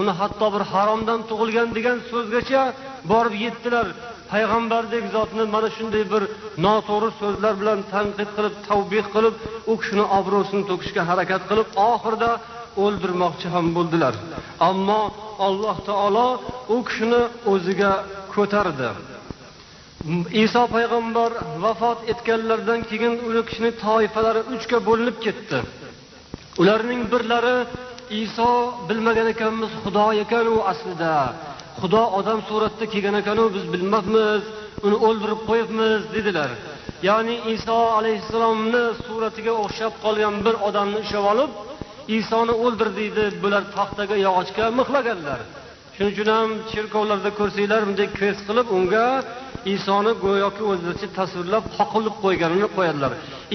uni 0.00 0.12
hatto 0.20 0.46
bir 0.54 0.62
haromdan 0.72 1.20
tug'ilgan 1.30 1.68
degan 1.76 1.98
so'zgacha 2.10 2.62
borib 3.10 3.34
yetdilar. 3.44 3.86
Payg'ambardek 4.32 5.04
zotni 5.14 5.44
mana 5.54 5.68
shunday 5.76 6.04
bir 6.12 6.22
noto'g'ri 6.64 7.10
so'zlar 7.20 7.54
bilan 7.60 7.78
tanqid 7.92 8.30
qilib 8.36 8.54
tavbeh 8.68 9.06
qilib 9.14 9.34
u 9.70 9.72
kishini 9.80 10.04
obro'sini 10.18 10.62
to'kishga 10.70 11.02
harakat 11.10 11.42
qilib 11.50 11.68
oxirida 11.90 12.30
o'ldirmoqchi 12.84 13.48
ham 13.54 13.66
bo'ldilar. 13.76 14.14
Ammo 14.68 15.02
alloh 15.46 15.76
taolo 15.88 16.28
u 16.74 16.76
kishini 16.88 17.22
o'ziga 17.52 17.92
ko'tardi. 18.34 18.90
Iso 20.44 20.62
payg'ambar 20.74 21.30
vafot 21.64 21.98
etganlaridan 22.12 22.80
keyin 22.90 23.14
u 23.26 23.28
kishini 23.48 23.70
toifalari 23.84 24.42
uchga 24.54 24.78
bo'linib 24.88 25.16
ketdi. 25.24 25.58
Ularning 26.60 27.02
birlari 27.12 27.56
iso 28.22 28.50
bilmagan 28.88 29.28
ekanmiz 29.34 29.72
xudo 29.82 30.06
ekan 30.22 30.46
u 30.54 30.56
aslida. 30.72 31.14
Xudo 31.80 32.02
odam 32.18 32.40
suratida 32.48 32.86
kelgan 32.92 33.16
ekanu 33.22 33.44
biz 33.56 33.64
bilmabmiz 33.74 34.42
uni 34.86 34.96
o'ldirib 35.06 35.40
qo'yibmiz 35.48 36.00
dedilar. 36.14 36.50
Ya'ni 37.08 37.36
iso 37.54 37.78
alayhissalomni 37.98 38.84
suratiga 39.06 39.52
o'xshab 39.64 39.94
qolgan 40.04 40.34
bir 40.46 40.54
odamni 40.68 40.98
ushlab 41.04 41.26
olib 41.32 41.50
isoni 42.18 42.54
o'ldir 42.64 42.88
deydi 42.98 43.24
bular 43.42 43.62
taxtaga 43.76 44.16
yog'ochga 44.26 44.64
mixlaganlar. 44.78 45.40
Shuning 45.94 46.12
uchun 46.14 46.28
ham 46.36 46.50
cherkovlarda 46.70 47.30
ko'rsanglar 47.38 47.80
bunday 47.88 48.08
kres 48.18 48.38
qilib 48.48 48.66
unga 48.78 49.06
isoni 49.74 50.12
go'yoki 50.24 50.62
o'zlaricha 50.70 51.08
tasvirlab 51.18 51.64
qoqilib 51.76 52.14
qo'yganini 52.24 52.68
qo'yadilar. 52.76 53.12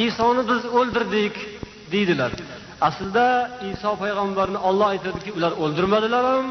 Isoni 0.08 0.42
biz 0.52 0.62
o'ldirdik 0.80 1.36
deydilar. 1.94 2.32
Aslida 2.88 3.28
iso 3.72 3.92
payg'ambarni 4.04 4.60
olloh 4.70 4.88
aytadiki 4.94 5.30
ular 5.38 5.54
o'ldirmadilar 5.64 6.24
ham. 6.34 6.48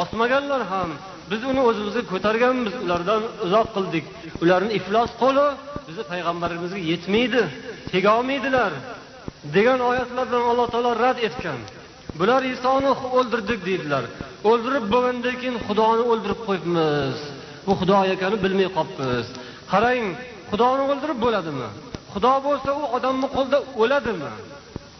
Osmaganlar 0.00 0.62
ham 0.72 0.90
biz 1.30 1.40
uni 1.50 1.60
o'zimizga 1.68 2.02
ko'targanmiz 2.12 2.74
ulardan 2.84 3.22
uzoq 3.46 3.68
qildik. 3.76 4.04
Ularni 4.42 4.72
iflos 4.78 5.10
qo'li 5.22 5.46
bizni 5.88 6.04
payg'ambarimizga 6.12 6.80
yetmaydi 6.90 7.42
tegolmaydilar 7.92 8.72
degan 9.56 9.80
oyatlar 9.90 10.24
bilan 10.30 10.44
alloh 10.52 10.66
taolo 10.72 10.90
rad 11.04 11.18
etgan. 11.28 11.60
Bular 12.20 12.42
isoni 12.54 12.90
o'ldirdik 13.18 13.60
deydilar. 13.68 14.04
O'ldirib 14.50 14.84
bo'lgandan 14.94 15.34
keyin 15.40 15.56
xudoni 15.66 16.04
o'ldirib 16.12 16.40
qo'yibmiz. 16.46 17.16
Bu 17.66 17.72
xudo 17.80 17.98
ekani 18.14 18.36
bilmay 18.44 18.68
qolibmiz 18.76 19.26
qarang 19.72 20.04
xudoni 20.50 20.82
o'ldirib 20.90 21.18
bo'ladimi? 21.24 21.68
Xudo 22.12 22.32
bo'lsa 22.46 22.70
u 22.80 22.82
odamni 22.96 23.28
qo'lida 23.36 23.58
o'ladimi? 23.82 24.32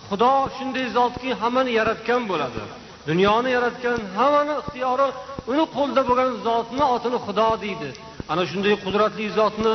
Xudo 0.09 0.33
shunday 0.57 0.87
zotki 0.96 1.31
hammani 1.40 1.72
yaratgan 1.79 2.22
bo'ladi. 2.31 2.62
Dunyoni 3.09 3.51
yaratgan 3.57 3.99
hammani 4.16 4.55
ixtiyori 4.61 5.09
uni 5.53 5.64
qo'lida 5.77 6.03
bo'lgan 6.09 6.31
zotni 6.47 6.85
otini 6.94 7.18
xudo 7.27 7.49
deydi. 7.64 7.88
Ana 8.33 8.42
shunday 8.51 8.75
qudratli 8.85 9.27
zotni 9.38 9.75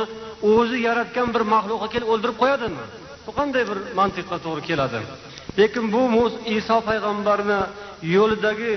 o'zi 0.52 0.78
yaratgan 0.88 1.28
bir 1.34 1.42
maxluqqa 1.54 1.88
kelib 1.94 2.08
o'ldirib 2.12 2.36
qo'yadimi? 2.42 2.84
Bu 3.26 3.30
qanday 3.38 3.62
bir 3.70 3.78
mantiqqa 4.00 4.36
to'g'ri 4.44 4.62
keladi? 4.70 4.98
Lekin 5.58 5.84
bu 5.94 6.00
iso 6.58 6.76
payg'ambarni 6.88 7.60
yo'lidagi 8.16 8.72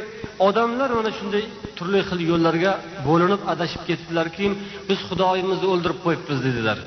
odamlar 0.48 0.90
mana 0.98 1.12
shunday 1.18 1.44
turli 1.78 2.02
xil 2.10 2.20
yo'llarga 2.32 2.72
bo'linib 3.08 3.42
adashib 3.54 3.82
ketdilarki 3.90 4.46
biz 4.90 5.00
xudoyimizni 5.10 5.68
o'ldirib 5.74 6.00
qo'yibmiz 6.06 6.40
dedilar. 6.48 6.78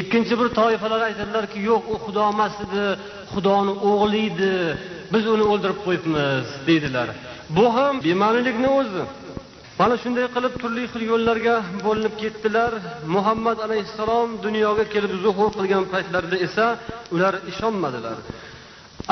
Ikkinchi 0.00 0.34
bir 0.40 0.48
toifalar 0.58 1.00
aytadilarki 1.08 1.58
yo'q 1.70 1.82
u 1.94 1.96
xudo 2.04 2.22
emas 2.32 2.54
edi 2.64 2.84
xudoni 3.32 3.72
o'g'li 3.90 4.20
edi 4.30 4.52
biz 5.12 5.24
uni 5.34 5.44
o'ldirib 5.52 5.78
qo'yibmiz 5.86 6.46
deydilar. 6.68 7.08
Bu 7.56 7.64
ham 7.76 7.94
bema'nilikni 8.06 8.68
o'zi. 8.80 9.02
Mana 9.80 9.94
shunday 10.02 10.26
qilib 10.34 10.54
turli 10.62 10.82
xil 10.92 11.02
yo'llarga 11.12 11.56
bo'linib 11.86 12.14
ketdilar. 12.22 12.72
Muhammad 13.14 13.58
alayhissalom 13.66 14.28
dunyoga 14.46 14.84
kelib 14.94 15.12
zuhur 15.24 15.48
qilgan 15.58 15.84
paytlarida 15.92 16.36
esa 16.46 16.66
ular 17.14 17.34
ishonmadilar. 17.50 18.16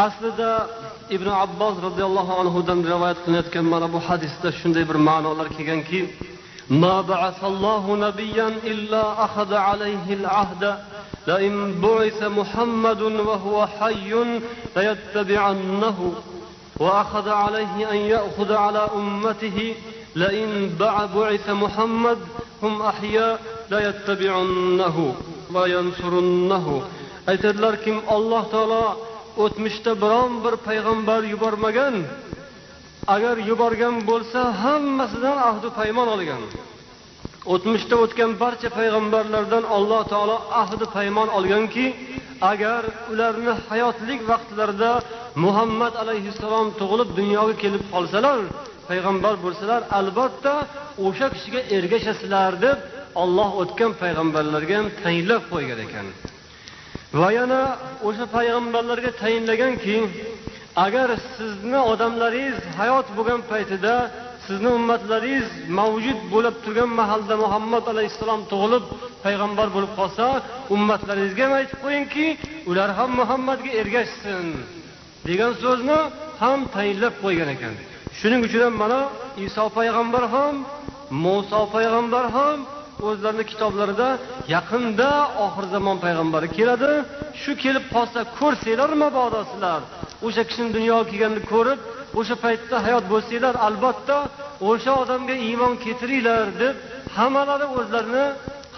Aslida 0.06 0.50
ibn 1.16 1.28
abbos 1.44 1.74
roziyallohu 1.86 2.32
anhudan 2.42 2.78
rivoyat 2.92 3.18
qilinayotgan 3.24 3.64
mana 3.72 3.86
bu 3.94 3.98
hadisda 4.08 4.48
shunday 4.60 4.84
bir 4.90 4.98
ma'nolar 5.08 5.46
kelganki 5.56 6.00
ما 6.70 7.00
بعث 7.00 7.44
الله 7.44 7.96
نبيا 7.96 8.48
إلا 8.64 9.24
أخذ 9.24 9.54
عليه 9.54 10.14
العهد. 10.14 10.78
لئن 11.26 11.80
بعث 11.80 12.22
محمد 12.22 13.02
وهو 13.02 13.66
حي 13.66 14.14
ليتبعنه 14.76 16.12
وأخذ 16.78 17.28
عليه 17.28 17.90
أن 17.90 17.96
يأخذ 17.96 18.52
على 18.52 18.88
أمته. 18.94 19.74
لئن 20.16 20.70
بعث 20.80 21.50
محمد 21.50 22.18
هم 22.62 22.83
أحياء 22.83 23.40
ليتبعنه 23.70 25.14
وينصرنه. 25.54 26.83
Aytadilarkim 27.26 28.00
alloh 28.09 28.44
taolo 28.50 28.96
o'tmishda 29.37 29.92
biron 30.02 30.33
bir 30.44 30.54
payg'ambar 30.66 31.22
yubormagan. 31.33 31.94
Agar 33.14 33.36
yuborgan 33.50 33.96
bo'lsa 34.10 34.40
hammasidan 34.62 35.38
ahdu 35.50 35.68
paymon 35.78 36.08
olgan. 36.14 36.42
O'tmishda 37.52 37.96
o'tgan 38.04 38.30
barcha 38.42 38.68
payg'ambarlardan 38.78 39.64
alloh 39.76 40.02
taolo 40.12 40.36
ahdi 40.62 40.84
paymon 40.96 41.28
olganki 41.38 41.86
agar 42.52 42.82
ularni 43.12 43.52
hayotlik 43.68 44.20
vaqtlarida 44.30 44.90
muhammad 45.44 45.94
alayhissalom 46.02 46.66
tug'ilib 46.80 47.10
dunyoga 47.20 47.54
kelib 47.62 47.84
qolsalar 47.94 48.38
payg'ambar 48.88 49.34
bo'lsalar 49.44 49.80
albatta 49.98 50.54
o'sha 51.06 51.26
kishiga 51.34 51.60
ergashasizlar 51.76 52.52
deb 52.64 52.78
olloh 53.22 53.50
o'tgan 53.62 53.92
payg'ambarlarga 54.02 54.74
ham 54.78 54.88
tayinlab 55.02 55.42
qo'ygan 55.52 55.80
ekan. 55.86 56.06
Va 57.20 57.28
yana 57.38 57.60
o'sha 58.08 58.24
payg'ambarlarga 58.36 59.10
tayinlaganki 59.22 59.96
agar 60.76 61.09
sizni 61.37 61.78
odamlaringiz 61.92 62.59
hayot 62.78 63.06
bo'lgan 63.16 63.40
paytida 63.50 63.94
sizni 64.46 64.70
ummatlaringiz 64.78 65.48
mavjud 65.78 66.20
bo'lib 66.33 66.54
turgan 66.64 66.90
mahalda 67.00 67.35
muhammad 67.44 67.85
alayhissalom 67.92 68.40
tug'ilib 68.52 68.85
payg'ambar 69.24 69.68
bo'lib 69.76 69.92
qolsa 70.00 70.24
ummatlaringizga 70.74 71.42
ham 71.46 71.54
aytib 71.61 71.78
qo'yingki 71.85 72.26
ular 72.70 72.88
ham 72.98 73.11
muhammadga 73.20 73.70
ergashsin 73.80 74.44
degan 75.28 75.52
so'zni 75.62 75.98
ham 76.42 76.59
tayinlab 76.74 77.14
qo'ygan 77.24 77.48
ekan. 77.56 77.74
Shuning 78.18 78.40
uchun 78.46 78.62
ham 78.66 78.74
mana 78.83 79.00
iso 79.46 79.64
payg'ambar 79.78 80.24
ham 80.35 80.54
muso 81.24 81.62
payg'ambar 81.74 82.24
ham 82.37 82.59
o'zlarini 83.09 83.44
kitoblarida 83.50 84.09
yaqinda 84.54 85.11
oxir 85.44 85.64
zamon 85.74 85.96
payg'ambari 86.04 86.48
keladi. 86.56 86.92
Shu 87.42 87.52
kelib 87.62 87.85
qolsa 87.94 88.20
ko'rsanglar 88.38 88.90
mabodo 89.02 89.40
sizlar 89.50 89.80
o'sha 90.26 90.42
kishini 90.48 90.70
dunyoga 90.76 91.04
kelganini 91.11 91.42
ko'rib 91.52 91.80
o'sha 92.18 92.35
paytda 92.44 92.76
hayot 92.87 93.04
bo'lsanglar 93.12 93.54
albatta 93.68 94.16
o'sha 94.70 94.92
odamga 95.02 95.35
iymon 95.48 95.74
keltiringlar 95.85 96.46
deb 96.62 96.74
hammalari 97.16 97.66
o'zlarini 97.78 98.26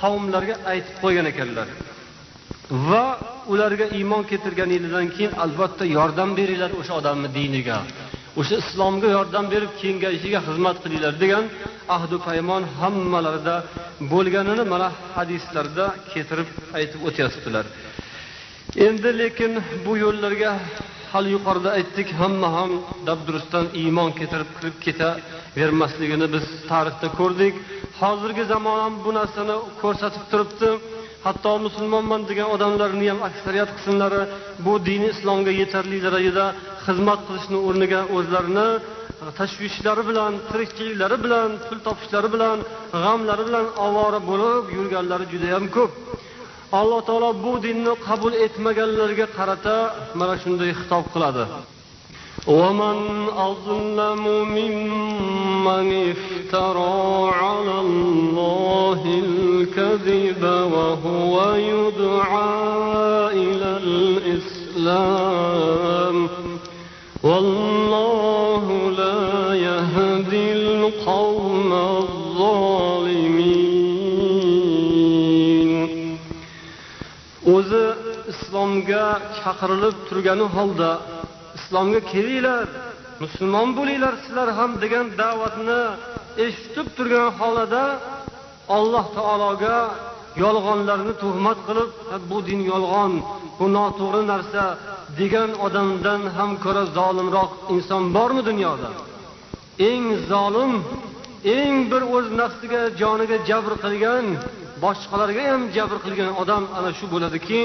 qavmlariga 0.01 0.57
aytib 0.73 0.97
qo'ygan 1.03 1.27
ekanlar. 1.33 1.69
Va 2.89 3.05
ularga 3.53 3.87
iymon 3.99 4.23
keltirganinglardan 4.31 5.09
keyin 5.17 5.33
albatta 5.45 5.85
yordam 5.97 6.31
beringlar 6.39 6.71
o'sha 6.81 6.93
odamni 7.01 7.29
diniga. 7.39 7.79
O'sha 8.41 8.57
islomga 8.63 9.09
yordam 9.17 9.47
berib 9.53 9.73
kengayishiga 9.83 10.41
xizmat 10.47 10.77
qilinglar 10.85 11.15
degan 11.23 11.45
ahdu 11.97 12.17
paymon 12.29 12.63
hammalarida 12.81 13.57
bo'lganini 14.13 14.65
mana 14.73 14.89
hadislarda 15.17 15.85
keltirib 16.13 16.49
aytib 16.79 17.01
o'tyaptilar 17.09 17.65
endi 18.87 19.11
lekin 19.21 19.53
bu 19.85 19.93
yo'llarga 20.05 20.51
hali 21.13 21.29
yuqorida 21.37 21.71
aytdik 21.79 22.09
hamma 22.21 22.49
ham 22.57 22.71
dabdurustdan 23.09 23.67
iymon 23.83 24.11
keltirib 24.19 24.51
kirib 24.57 24.77
ketavermasligini 24.87 26.27
biz 26.35 26.45
tarixda 26.71 27.09
ko'rdik. 27.21 27.55
Hozirgi 28.01 28.45
zamon 28.53 28.77
ham 28.85 28.95
bu 29.05 29.11
narsani 29.19 29.57
ko'rsatib 29.83 30.25
turibdi. 30.31 30.71
Hatto 31.27 31.53
musulmonman 31.67 32.23
degan 32.31 32.49
odamlarni 32.55 33.07
ham 33.13 33.21
aksariyat 33.29 33.71
qismlari 33.77 34.23
bu 34.65 34.73
dini 34.89 35.09
islomga 35.15 35.53
yetarli 35.61 35.99
darajada 36.07 36.47
xizmat 36.87 37.21
qilishni 37.27 37.59
o'rniga 37.69 38.01
o'zlarini 38.17 38.69
tashvishlari 39.39 40.03
bilan 40.11 40.33
tirikchiliklari 40.51 41.17
bilan 41.25 41.49
pul 41.67 41.79
topishlari 41.87 42.29
bilan 42.35 42.59
g'amlari 43.05 43.43
bilan 43.49 43.67
ovora 43.87 44.21
bo'lib 44.31 44.65
yurganlari 44.77 45.25
judayam 45.33 45.65
ko'p. 45.77 45.93
Alloh 46.81 47.01
taolo 47.09 47.31
bu 47.45 47.53
dinni 47.65 47.93
qabul 48.07 48.35
etmaganlarga 48.47 49.27
qarata 49.37 49.77
mana 50.19 50.35
shunday 50.43 50.71
xitob 50.79 51.05
qiladi 51.15 51.45
ومن 52.47 52.99
أظلم 53.51 54.23
ممن 54.59 55.87
افترى 56.13 57.31
على 57.43 57.77
الله 57.87 59.01
الكذب 59.27 60.43
وهو 60.75 61.35
يدعى 61.55 62.53
إلى 63.43 63.71
الإسلام 64.97 66.17
islomga 78.63 79.05
chaqirilib 79.39 79.97
turgani 80.09 80.47
holda 80.57 80.91
islomga 81.59 82.01
kelinglar 82.13 82.67
musulmon 83.23 83.69
bo'linglar 83.79 84.15
sizlar 84.25 84.49
ham 84.59 84.71
degan 84.83 85.07
da'vatni 85.21 85.83
eshitib 86.47 86.87
turgan 86.97 87.29
holida 87.39 87.85
alloh 88.77 89.07
taologa 89.17 89.79
yolg'onlarni 90.43 91.15
tuhmat 91.23 91.59
qilib 91.67 91.91
bu 92.31 92.39
din 92.49 92.61
yolg'on 92.73 93.13
bu 93.59 93.67
noto'g'ri 93.77 94.23
narsa 94.33 94.65
degan 95.21 95.51
odamdan 95.67 96.23
ham 96.37 96.51
ko'ra 96.65 96.85
zolimroq 96.99 97.51
inson 97.75 98.03
bormi 98.17 98.43
dunyoda? 98.51 98.91
Eng 99.91 100.07
zolim 100.31 100.73
eng 101.59 101.77
bir 101.91 102.03
o'z 102.17 102.27
nafsiga 102.41 102.83
joniga 103.01 103.37
jabr 103.49 103.73
qilgan 103.85 104.27
boshqalarga 104.85 105.43
ham 105.53 105.63
jabr 105.77 105.97
qilgan 106.05 106.31
odam 106.43 106.63
ana 106.79 106.91
shu 106.99 107.05
bo'ladiki 107.15 107.61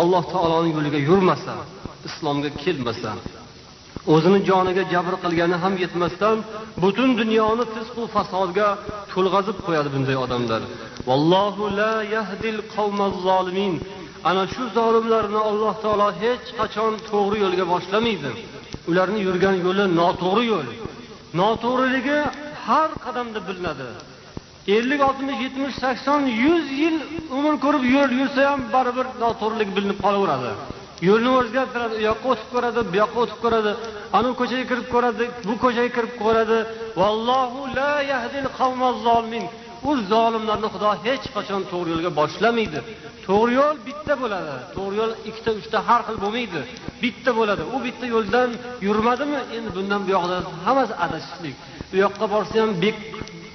alloh 0.00 0.22
taoloni 0.32 0.70
yo'liga 0.76 1.00
yurmasa 1.08 1.54
islomga 2.08 2.50
kelmasa 2.62 3.10
o'zini 4.14 4.40
joniga 4.48 4.82
jabr 4.92 5.14
qilgani 5.24 5.56
ham 5.62 5.74
yetmasdan 5.82 6.36
butun 6.82 7.10
dunyoni 7.20 7.64
fisqu 7.74 8.02
fasodga 8.14 8.68
to'lg'azib 9.12 9.58
qo'yadi 9.66 9.88
bunday 9.94 10.16
odamlar. 10.24 10.62
Vallohu 11.08 11.64
la 11.80 11.94
yahdil 12.16 12.60
zolimin. 13.26 13.74
Ana 14.30 14.44
shu 14.54 14.64
zolimlarni 14.78 15.40
alloh 15.50 15.74
taolo 15.84 16.08
hech 16.22 16.46
qachon 16.58 16.92
to'g'ri 17.10 17.36
yo'lga 17.44 17.64
boshlamaydi. 17.72 18.30
Ularni 18.90 19.20
yurgan 19.28 19.56
yo'li 19.66 19.84
noto'g'ri 20.00 20.44
yo'l. 20.52 20.68
Noto'g'riligi 21.40 22.18
har 22.66 22.90
qadamda 23.04 23.38
bilinadi. 23.48 23.88
Ellik 24.76 25.00
oltmish 25.08 25.38
yetmish 25.44 25.76
sakson 25.84 26.22
yuz 26.44 26.66
yil 26.80 26.96
umr 27.38 27.54
ko'rib 27.64 27.84
yo'l 27.94 28.10
yursa 28.20 28.40
ham 28.50 28.60
baribir 28.74 29.06
noto'g'rilik 29.22 29.70
bilinib 29.76 29.98
qolaveradi. 30.04 30.50
Yo'lni 31.08 31.30
o'zgartiradi 31.40 31.94
u 31.98 32.02
yoqqa 32.10 32.26
o'tib 32.32 32.48
ko'radi 32.54 32.80
bu 32.90 32.96
yoqqa 33.02 33.18
o'tib 33.24 33.38
ko'radi 33.44 33.72
anavi 34.18 34.34
ko'chaga 34.40 34.64
kirib 34.70 34.86
ko'radi 34.94 35.24
bu 35.48 35.54
ko'chaga 35.64 35.90
kirib 35.96 36.14
ko'radi. 36.22 36.58
Vallohu 37.00 37.60
la 37.78 37.92
yahdil 38.12 38.48
zolimin 39.06 39.44
u 39.88 39.90
zolimlarni 40.12 40.68
xudo 40.74 40.90
hech 41.06 41.24
qachon 41.36 41.62
to'g'ri 41.72 41.90
yo'lga 41.94 42.10
boshlamaydi. 42.20 42.78
To'g'ri 43.26 43.52
yo'l 43.60 43.76
bitta 43.86 44.14
bo'ladi. 44.22 44.54
To'g'ri 44.76 44.96
yo'l 45.00 45.12
ikkita 45.28 45.50
uchta 45.60 45.78
har 45.88 46.00
xil 46.06 46.16
bo'lmaydi. 46.24 46.60
Bitta 47.02 47.30
bo'ladi. 47.38 47.62
U 47.74 47.76
bitta 47.86 48.06
yo'ldan 48.14 48.50
yurmadimi? 48.86 49.40
Endi 49.56 49.70
bundan 49.76 50.00
bu 50.06 50.12
hammasi 50.66 50.94
adashishlik. 51.04 51.56
U 51.92 51.96
yoqqa 52.04 52.26
borsa 52.34 52.54
ham 52.62 52.70
bek 52.84 52.96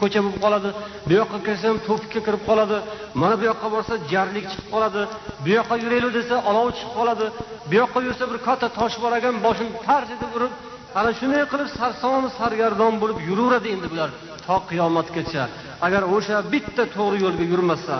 ko'cha 0.03 0.19
bo'lib 0.25 0.39
qoladi. 0.45 0.69
Bu 1.07 1.13
yoqqa 1.19 1.37
kirsa 1.47 1.67
to'pikka 1.87 2.19
kirib 2.27 2.43
qoladi. 2.49 2.77
Mana 3.21 3.35
bu 3.39 3.43
yoqqa 3.51 3.67
borsa 3.75 3.93
jarlik 4.11 4.45
chiqib 4.51 4.67
qoladi. 4.73 5.01
Bu 5.43 5.49
yoqqa 5.57 5.75
yuraylik 5.83 6.13
desa 6.19 6.35
olov 6.49 6.67
chiqib 6.77 6.93
qoladi. 6.99 7.25
Bu 7.69 7.73
yoqqa 7.81 7.99
yursa 8.07 8.23
bir 8.31 8.37
katta 8.47 8.67
tosh 8.79 8.95
bor 9.03 9.11
ekan 9.19 9.35
boshini 9.45 9.71
tars 9.87 10.09
etib 10.15 10.31
urib 10.37 10.53
ana 10.99 11.11
shunday 11.19 11.43
qilib 11.51 11.69
sarson 11.79 12.23
sargardon 12.39 12.93
bo'lib 13.01 13.19
yuraveradi 13.29 13.67
endi 13.75 13.87
bular 13.93 14.09
to 14.47 14.55
qiyomatgacha. 14.69 15.43
Agar 15.85 16.03
o'sha 16.15 16.37
bitta 16.53 16.83
to'g'ri 16.95 17.17
yo'lga 17.25 17.45
yurmasa 17.53 17.95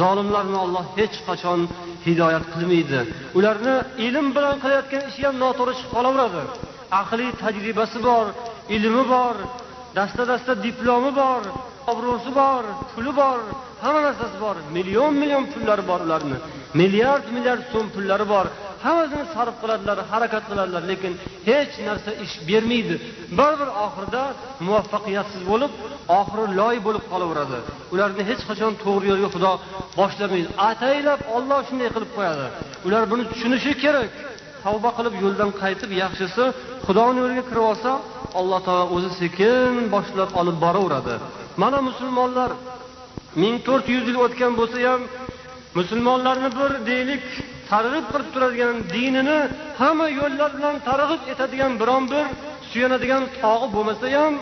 zolimlarni 0.00 0.58
olloh 0.64 0.84
hech 0.98 1.16
qachon 1.28 1.60
hidoyat 2.06 2.44
qilmaydi. 2.54 3.00
Ularni 3.38 3.74
ilm 4.06 4.26
bilan 4.36 4.56
qilayotgan 4.62 5.02
ishi 5.10 5.22
ham 5.26 5.36
noto'g'ri 5.44 5.74
chiqib 5.78 5.92
qolaveradi. 5.96 6.42
Aqliy 7.00 7.30
tajribasi 7.42 7.98
bor 8.08 8.26
ilmi 8.76 9.04
bor 9.14 9.36
dasta 9.96 10.22
dasta 10.32 10.52
diplomi 10.66 11.10
bor 11.20 11.42
obro'si 11.92 12.30
bor 12.40 12.64
puli 12.94 13.12
bor 13.20 13.40
hamma 13.84 14.00
narsasi 14.06 14.36
bor. 14.44 14.56
Million 14.76 15.12
million 15.22 15.44
pullari 15.52 15.84
bor 15.90 16.00
ularni. 16.06 16.38
Milliard 16.80 17.24
milliard 17.36 17.62
so'm 17.72 17.86
pullari 17.94 18.26
bor. 18.34 18.46
Hammasini 18.84 19.24
sarf 19.34 19.54
qiladilar 19.62 19.98
harakat 20.12 20.44
qiladilar 20.50 20.82
lekin 20.90 21.12
hech 21.48 21.72
narsa 21.88 22.10
ish 22.24 22.34
bermaydi. 22.48 22.94
Baribir 23.38 23.70
oxirida 23.84 24.22
muvaffaqiyatsiz 24.66 25.42
bo'lib 25.50 25.72
oxiri 26.20 26.44
loy 26.60 26.76
bo'lib 26.86 27.04
qolaveradi. 27.12 27.58
Ularni 27.94 28.22
hech 28.30 28.42
qachon 28.48 28.72
to'g'ri 28.84 29.06
yo'lga 29.12 29.28
xudo 29.34 29.52
boshlamaydi. 29.98 30.48
Ataylab 30.70 31.20
olloh 31.36 31.60
shunday 31.68 31.88
qilib 31.94 32.10
qo'yadi. 32.16 32.46
Ular 32.86 33.02
buni 33.12 33.24
tushunishi 33.30 33.72
kerak. 33.84 34.10
Tavba 34.64 34.90
qilib 34.96 35.14
yo'ldan 35.24 35.50
qaytib 35.62 35.90
yaxshisi 36.02 36.44
xudoni 36.86 37.18
yo'liga 37.22 37.44
kirib 37.50 37.64
olsa 37.72 37.90
alloh 38.40 38.60
taolo 38.66 38.84
o'zi 38.96 39.10
sekin 39.20 39.72
boshlab 39.94 40.30
olib 40.40 40.56
boraveradi. 40.64 41.14
Mana 41.62 41.78
musulmonlar 41.88 42.50
ming 43.42 43.54
to'rt 43.66 43.86
yuz 43.94 44.04
yil 44.08 44.18
o'tgan 44.24 44.52
bo'lsa 44.60 44.78
ham 44.88 45.00
musulmonlarni 45.78 46.48
bir 46.58 46.70
deylik 46.90 47.24
targ'ib 47.70 48.04
qilib 48.12 48.28
turadigan 48.34 48.76
dinini 48.94 49.38
hamma 49.80 50.06
yo'llar 50.20 50.50
bilan 50.56 50.76
targ'ib 50.88 51.22
etadigan 51.32 51.72
biron 51.80 52.04
bir 52.12 52.24
suyanadigan 52.70 53.22
tog'i 53.42 53.68
bo'lmasa 53.74 54.06
ham 54.16 54.34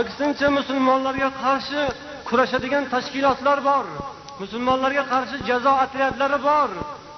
aksincha 0.00 0.48
musulmonlarga 0.58 1.28
qarshi 1.44 1.80
kurashadigan 2.28 2.84
tashkilotlar 2.94 3.58
bor 3.68 3.84
musulmonlarga 4.42 5.04
qarshi 5.12 5.36
jazo 5.48 5.72
otryadlari 5.84 6.38
bor. 6.48 6.70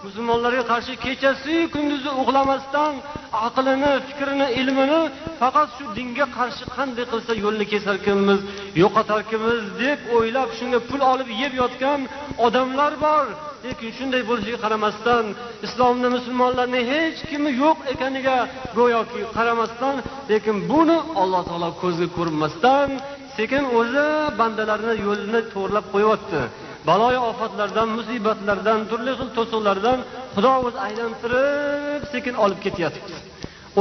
Musulmonlarga 0.05 0.65
qarshi 0.73 0.95
kechasi 1.05 1.55
kunduzi 1.75 2.11
uxlamasdan 2.23 2.93
aqlini 3.47 3.93
fikrini 4.07 4.47
ilmini 4.61 5.01
faqat 5.41 5.69
shu 5.77 5.85
dinga 5.99 6.27
qarshi 6.39 6.65
qanday 6.77 7.05
qilsa 7.13 7.33
yo'lni 7.45 7.65
kesarkanmiz 7.73 8.41
yo'qotarkanmiz 8.83 9.63
deb 9.83 9.99
o'ylab 10.17 10.51
shunga 10.59 10.81
pul 10.89 11.01
olib 11.13 11.29
yeb 11.43 11.53
yotgan 11.63 12.01
odamlar 12.47 12.93
bor. 13.05 13.27
Lekin 13.65 13.91
shunday 13.99 14.23
bo'lishiga 14.31 14.59
qaramasdan 14.65 15.25
islomni 15.67 16.09
musulmonlarni 16.17 16.81
hech 16.91 17.19
kimi 17.31 17.51
yo'q 17.63 17.79
ekaniga 17.93 18.37
go'yoki 18.79 19.21
qaramasdan 19.37 19.97
lekin 20.31 20.57
buni 20.71 20.99
alloh 21.23 21.43
taolo 21.49 21.71
ko'zga 21.83 22.09
ko'rinmasdan 22.17 22.89
sekin 23.37 23.65
o'zi 23.79 24.07
bandalarni 24.41 24.95
yo'lini 25.07 25.41
to'g'irlab 25.53 25.87
qo'yyapti 25.95 26.41
baloyi 26.87 27.19
ofatlardan 27.31 27.89
musibatlardan 27.99 28.81
turli 28.91 29.13
xil 29.19 29.31
to'siqlardan 29.37 29.99
xudo 30.35 30.53
o'zi 30.67 30.79
aylantirib 30.87 32.03
sekin 32.13 32.35
olib 32.45 32.61
ketyotibdi 32.67 33.17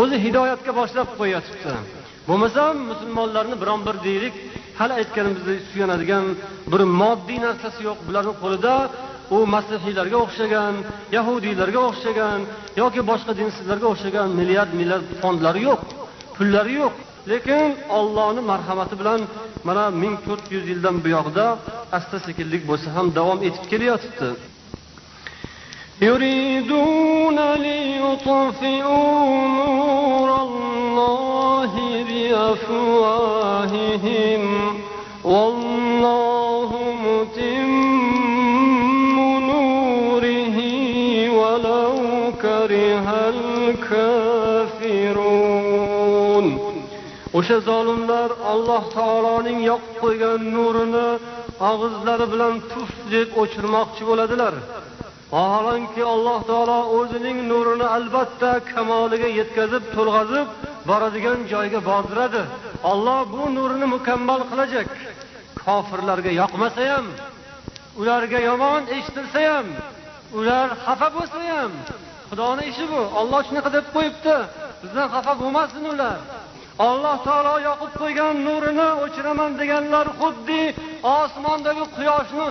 o'zi 0.01 0.15
hidoyatga 0.25 0.71
boshlab 0.79 1.09
qo'yyotibdi 1.19 1.73
bo'lmasam 2.27 2.73
musulmonlarni 2.91 3.55
biron 3.61 3.81
bir 3.87 3.95
deylik 4.07 4.35
hali 4.79 4.93
aytganimizdek 5.01 5.59
suyanadigan 5.71 6.25
bir 6.71 6.81
moddiy 7.01 7.39
narsasi 7.47 7.79
yo'q. 7.87 7.97
Bularni 8.07 8.33
qo'lida 8.43 8.73
u 9.35 9.37
masihiylarga 9.55 10.17
o'xshagan 10.25 10.73
yahudiylarga 11.17 11.79
o'xshagan 11.89 12.39
yoki 12.81 13.01
boshqa 13.11 13.31
dinsizlarga 13.39 13.87
o'xshagan 13.93 14.27
milliard 14.39 14.71
milliard 14.79 15.07
fondlari 15.21 15.61
yo'q 15.69 15.81
pullari 16.37 16.73
yo'q. 16.81 16.93
lekin 17.30 17.68
ollohni 17.98 18.40
marhamati 18.50 18.94
bilan 19.00 19.20
mana 19.68 19.84
ming 20.02 20.14
to'rt 20.26 20.44
yuz 20.54 20.64
yildan 20.72 20.96
buyog'da 21.04 21.46
asta 21.98 22.16
sekinlik 22.26 22.62
bo'lsa 22.70 22.88
ham 22.96 23.06
davom 23.18 23.38
etib 23.48 23.64
kelayotibdi 23.70 24.28
يريدون 26.08 27.38
ليطفئوا 27.66 29.14
نور 29.60 30.28
الله 30.46 31.72
بأفواههم 32.08 33.62
والله 35.24 35.85
o'sha 47.47 47.59
zolimlar 47.71 48.29
alloh 48.53 48.83
taoloning 48.97 49.59
yoqib 49.69 49.95
qo'ygan 50.03 50.39
nurini 50.55 51.09
og'izlari 51.69 52.25
bilan 52.33 52.55
puf 52.71 52.91
deb 53.13 53.29
o'chirmoqchi 53.41 54.03
bo'ladilar. 54.09 54.53
Vaholanki 55.33 56.01
alloh 56.13 56.39
taolo 56.49 56.79
o'zining 56.97 57.37
nurini 57.51 57.87
albatta 57.97 58.51
kamoliga 58.71 59.29
yetkazib 59.39 59.83
to'lg'azib 59.95 60.47
boradigan 60.89 61.39
joyga 61.51 61.79
bordiradi. 61.89 62.41
Olloh 62.91 63.19
bu 63.33 63.43
nurini 63.57 63.87
mukammal 63.95 64.41
qilajak. 64.49 64.89
Kofirlarga 65.63 66.31
yoqmasa 66.41 66.83
ham 66.91 67.05
ularga 67.99 68.39
yomon 68.49 68.81
eshitilsa 68.95 69.39
ham 69.51 69.67
ular 70.37 70.67
xafa 70.83 71.07
bo'lsa 71.15 71.39
ham 71.51 71.71
xudoni 72.29 72.63
ishi 72.71 72.85
bu. 72.91 73.01
Olloh 73.19 73.39
shunaqa 73.47 73.69
deb 73.77 73.85
qo'yibdi. 73.95 74.35
Bizdan 74.81 75.07
xafa 75.15 75.33
bo'lmasin 75.41 75.83
ular. 75.93 76.17
Alloh 76.86 77.17
taolo 77.28 77.55
yoqib 77.67 77.91
qo'ygan 78.01 78.34
nurini 78.47 78.88
o'chiraman 79.03 79.51
deganlar 79.61 80.07
xuddi 80.19 80.61
osmondagi 81.17 81.86
quyoshni 81.97 82.47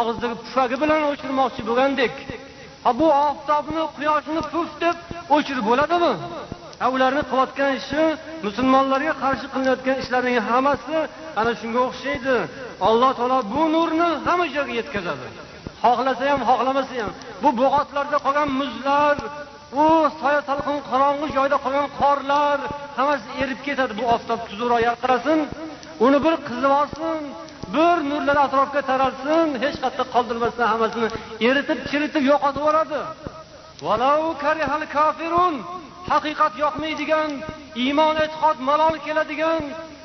og'zidagi 0.00 0.36
pufagi 0.42 0.76
bilan 0.82 1.02
o'chirmoqchi 1.10 1.62
bo'lgandek. 1.68 2.14
Ha 2.84 2.90
bu 3.00 3.06
oftobni 3.28 3.84
quyoshni 3.96 4.40
puf 4.52 4.70
deb 4.82 4.96
o'chirib 5.36 5.64
bo'ladimi? 5.70 6.12
Ha 6.80 6.86
ularni 6.94 7.22
qilayotgan 7.30 7.72
ishi 7.80 8.02
musulmonlarga 8.46 9.12
qarshi 9.22 9.46
qilinayotgan 9.52 9.96
ishlarning 10.02 10.36
hammasi 10.48 10.96
ana 11.40 11.52
shunga 11.60 11.80
o'xshaydi. 11.88 12.36
Alloh 12.88 13.10
taolo 13.18 13.38
bu 13.54 13.62
nurni 13.74 14.08
hamma 14.26 14.46
joyga 14.54 14.74
yetkazadi. 14.80 15.26
Xohlasa 15.82 16.24
ham 16.32 16.40
xohlamasa 16.50 16.94
ham 17.02 17.12
bu 17.42 17.48
bo'g'otlarda 17.60 18.18
qolgan 18.26 18.48
muzlar 18.60 19.16
u 19.72 19.84
soya 20.20 20.40
salqin 20.48 20.78
qorong'i 20.90 21.28
joyda 21.36 21.56
qolgan 21.64 21.88
qorlar 22.00 22.58
hammasi 22.98 23.28
erib 23.42 23.60
ketadi 23.66 23.92
bu 24.00 24.04
oftob 24.14 24.40
tuzukroq 24.48 24.80
yarqirasin 24.88 25.38
uni 26.06 26.18
bir 26.24 26.34
qizib 26.48 26.72
olsin 26.80 27.18
bir 27.74 27.96
nurlar 28.10 28.36
atrofga 28.46 28.82
taralsin 28.90 29.46
hech 29.62 29.76
qayerda 29.82 30.04
qoldirmasdan 30.14 30.66
hammasini 30.72 31.08
eritib 31.48 31.78
chiritib 31.90 32.24
yo'qotib 32.30 32.60
yuboradi. 32.62 33.00
Haqiqat 36.12 36.54
yoqmaydigan 36.64 37.30
iymon 37.84 38.16
e'tiqod 38.24 38.58
malol 38.68 38.94
keladigan 39.06 39.62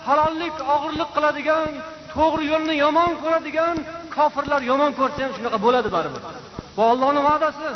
halollik 0.07 0.55
og'irlik 0.73 1.09
qiladigan 1.15 1.69
to'g'ri 2.13 2.43
yo'lni 2.51 2.75
yomon 2.83 3.11
ko'radigan 3.23 3.75
kofirlar 4.15 4.61
yomon 4.71 4.91
ko'rsa 4.99 5.19
ham 5.23 5.31
shunaqa 5.37 5.57
bo'ladi 5.65 5.89
baribir. 5.95 6.21
Bu 6.75 6.81
ollohni 6.91 7.21
va'dasi. 7.29 7.69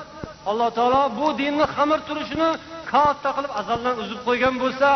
Alloh 0.49 0.69
taolo 0.77 1.01
bu 1.19 1.27
dinni 1.39 1.65
xamir 1.75 1.99
turishini 2.07 2.49
katta 2.91 3.29
qilib 3.37 3.51
azaldan 3.61 3.95
uzib 4.03 4.19
qo'ygan 4.27 4.55
bo'lsa 4.63 4.89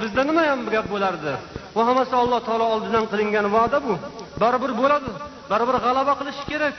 bizda 0.00 0.22
nima 0.28 0.42
ham 0.50 0.60
gap 0.74 0.86
bo'lardi? 0.94 1.32
Bu 1.74 1.80
hammasi 1.88 2.14
alloh 2.22 2.40
taolo 2.48 2.66
oldidan 2.74 3.04
qilingan 3.12 3.46
va'da 3.56 3.78
bu. 3.86 3.94
Baribir 4.42 4.72
bo'ladi 4.80 5.10
baribir 5.50 5.76
g'alaba 5.84 6.12
qilish 6.20 6.40
kerak. 6.50 6.76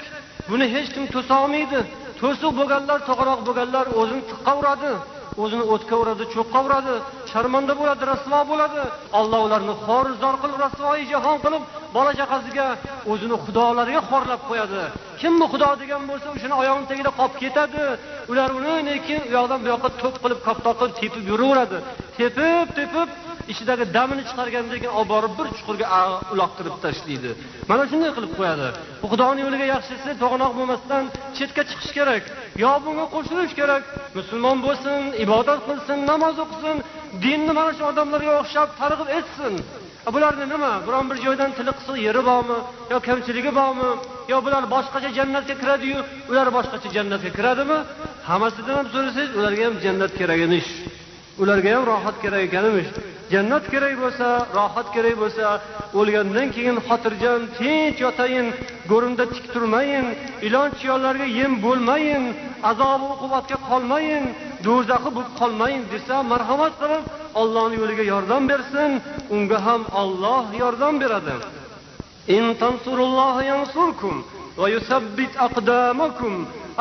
Buni 0.49 0.65
hech 0.73 0.89
kim 0.95 1.05
to'sa 1.13 1.35
olmaydi. 1.43 1.79
To'siq 2.21 2.51
bo'lganlar 2.59 2.99
to'g'roq 3.09 3.39
bo'lganlar 3.47 3.85
o'zini 3.99 4.23
tiqqa 4.29 4.51
uradi 4.59 4.91
o'zini 5.43 5.65
o'tga 5.73 5.95
uradi 6.03 6.23
cho'qqa 6.33 6.59
uradi 6.67 6.95
sharmanda 7.31 7.73
bo'ladi 7.79 8.03
rasvo 8.11 8.39
bo'ladi. 8.51 8.81
Alloh 9.19 9.39
ularni 9.47 9.73
xor 9.85 10.05
zor 10.21 10.35
qilib 10.41 10.57
rasvoyi 10.65 11.03
jahon 11.11 11.37
qilib 11.45 11.63
bola 11.95 12.11
chaqasiga 12.19 12.67
o'zini 13.11 13.37
xudolariga 13.45 14.01
xorlab 14.09 14.41
qo'yadi. 14.49 14.81
Kim 15.21 15.33
bu 15.39 15.45
xudo 15.51 15.69
degan 15.81 16.03
bo'lsa 16.09 16.27
o'shani 16.35 16.55
oyog'ini 16.61 16.87
tagida 16.91 17.11
qolib 17.19 17.35
ketadi. 17.43 17.83
Ular 18.31 18.49
uni 18.59 18.75
lekin 18.89 19.19
u 19.27 19.31
yoqdan 19.37 19.59
bu 19.63 19.67
yoqqa 19.73 19.89
to'p 20.01 20.15
qilib 20.23 20.39
koptok 20.47 20.75
qilib 20.79 20.95
tepib 21.01 21.23
yuraveradi. 21.31 21.77
Tepib 22.17 22.67
tepib 22.77 23.09
ichidagi 23.51 23.85
damini 23.97 24.23
chiqargandan 24.29 24.79
keyin 24.81 24.95
olib 24.99 25.09
borib 25.13 25.33
bir 25.39 25.47
chuqurga 25.57 25.87
uloqtirib 26.33 26.75
tashlaydi. 26.83 27.31
Mana 27.69 27.83
shunday 27.91 28.11
qilib 28.17 28.31
qo'yadi. 28.39 28.67
Bu 29.01 29.05
xudoni 29.11 29.39
yo'liga 29.45 29.65
yaxshisi 29.73 30.09
to'g'anoq 30.21 30.51
bo'lmasdan 30.59 31.03
chetga 31.37 31.61
chiqish 31.69 31.91
kerak 31.97 32.23
yo 32.63 32.71
bunga 32.85 33.05
qo'shilish 33.15 33.53
kerak. 33.59 33.83
Musulmon 34.17 34.57
bo'lsin 34.65 34.99
ibodat 35.25 35.59
qilsin 35.67 35.97
namoz 36.11 36.35
o'qisin 36.43 36.75
dinni 37.23 37.51
mana 37.57 37.71
shu 37.77 37.83
odamlarga 37.91 38.31
o'xshab 38.41 38.69
targ'ib 38.81 39.09
etsin. 39.19 39.53
Bularni 40.13 40.45
nima? 40.53 40.71
Biron 40.87 41.05
bir 41.09 41.17
joydan 41.25 41.51
tili 41.57 41.71
qisiq 41.79 41.97
yeri 42.07 42.21
bormi? 42.29 42.57
Yo 42.91 42.97
kamchiligi 43.07 43.51
bormi? 43.59 43.89
Yo 44.31 44.37
bular 44.45 44.63
boshqacha 44.75 45.09
jannatga 45.17 45.55
kiradiyu? 45.61 45.99
Ular 46.31 46.47
boshqacha 46.57 46.89
jannatga 46.97 47.31
kiradimi? 47.37 47.77
Hammasidan 48.29 48.75
ham 48.79 48.87
so'rasangiz 48.93 49.31
ularga 49.39 49.63
ham 49.67 49.75
jannat 49.85 50.11
kerak 50.19 50.39
emish. 50.47 50.69
Ularga 51.41 51.69
ham 51.75 51.83
rohat 51.91 52.15
kerak 52.23 52.41
ekan 52.47 52.65
emish. 52.71 52.89
Jannat 53.33 53.65
kerak 53.73 53.95
bo'lsa 54.03 54.27
rohat 54.57 54.87
kerak 54.95 55.15
bo'lsa 55.21 55.45
o'lgandan 55.99 56.47
keyin 56.55 56.77
xotirjam 56.87 57.41
tinch 57.57 57.97
yotayin 58.05 58.47
go'rimda 58.91 59.25
tik 59.33 59.45
turmayin 59.53 60.05
ilon 60.47 60.69
chiyonlarga 60.79 61.27
yem 61.39 61.53
bo'lmayin 61.65 62.23
azobi 62.71 63.07
uqubatga 63.15 63.57
qolmayin 63.69 64.23
do'zaxi 64.65 65.09
bo'lib 65.15 65.33
qolmayin 65.41 65.83
desa 65.93 66.15
marhamat 66.31 66.73
qilib 66.81 67.03
ollohni 67.41 67.75
yo'liga 67.81 68.05
yordam 68.13 68.43
bersin 68.51 68.91
unga 69.35 69.57
ham 69.67 69.81
olloh 70.01 70.43
yordam 70.63 70.93
beradi. 71.01 71.35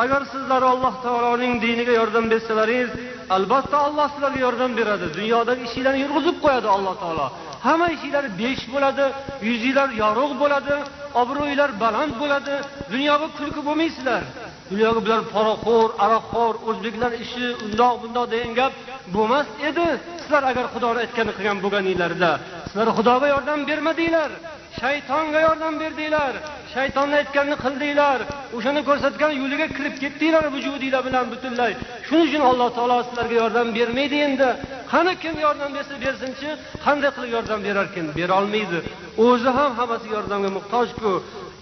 Agar 0.03 0.21
sizlar 0.33 0.61
alloh 0.73 0.93
taoloning 1.03 1.53
diniga 1.63 1.93
yordam 1.99 2.25
bersalaringiz 2.31 2.91
albatta 3.35 3.77
alloh 3.87 4.07
sizlarga 4.13 4.39
yordam 4.45 4.71
beradi. 4.79 5.05
Dunyodagi 5.17 5.61
ishinglarni 5.67 5.99
yurg'izib 6.05 6.37
qo'yadi 6.43 6.67
alloh 6.75 6.93
taolo. 7.03 7.27
Hamma 7.65 7.87
ishinglar 7.95 8.25
besh 8.41 8.63
bo'ladi 8.73 9.05
yuzinglar 9.49 9.89
yorug' 10.03 10.33
bo'ladi 10.41 10.75
obro'yinglar 11.21 11.71
baland 11.83 12.13
bo'ladi. 12.21 12.55
Dunyoga 12.93 13.27
kulki 13.37 13.61
bo'lmaysizlar. 13.67 14.21
Dunyoga 14.71 14.99
bular 15.05 15.21
poraxo'r 15.35 15.89
aroqxo'r 16.05 16.55
o'zbeklar 16.69 17.11
ishi 17.23 17.45
undoq 17.65 17.95
bundoq 18.03 18.25
degan 18.33 18.53
gap 18.59 18.73
bo'lmas 19.15 19.47
edi. 19.69 19.87
Sizlar 20.21 20.43
agar 20.51 20.65
xudoni 20.73 20.99
aytganini 21.03 21.33
qilgan 21.37 21.57
bo'lganinglarda 21.63 22.31
sizlar 22.69 22.87
xudoga 22.97 23.27
yordam 23.33 23.59
bermadinglar. 23.69 24.31
Shaytonga 24.81 25.39
yordam 25.47 25.73
berdinglar. 25.81 26.33
Shaytonni 26.73 27.15
aytganini 27.21 27.57
qildinglar. 27.65 28.19
O'shani 28.57 28.81
ko'rsatgan 28.89 29.31
yo'liga 29.41 29.67
kirib 29.77 29.95
ketdinglar 30.03 30.45
vujudinglar 30.55 31.01
bilan 31.07 31.25
butunlay. 31.33 31.71
Shuning 32.07 32.25
uchun 32.27 32.43
alloh 32.49 32.69
taolo 32.77 32.97
sizlarga 33.07 33.35
yordam 33.41 33.67
bermaydi 33.77 34.17
endi. 34.27 34.49
Qani 34.91 35.13
kim 35.23 35.35
yordam 35.45 35.71
bersa 35.77 35.95
bersinchi 36.05 36.49
qanday 36.85 37.11
qilib 37.15 37.31
yordam 37.37 37.59
berarkan 37.67 38.05
berolmaydi 38.17 38.79
o'zi 39.25 39.49
ham 39.57 39.71
hammasiga 39.79 40.13
yordamga 40.17 40.49
muhtojku. 40.57 41.11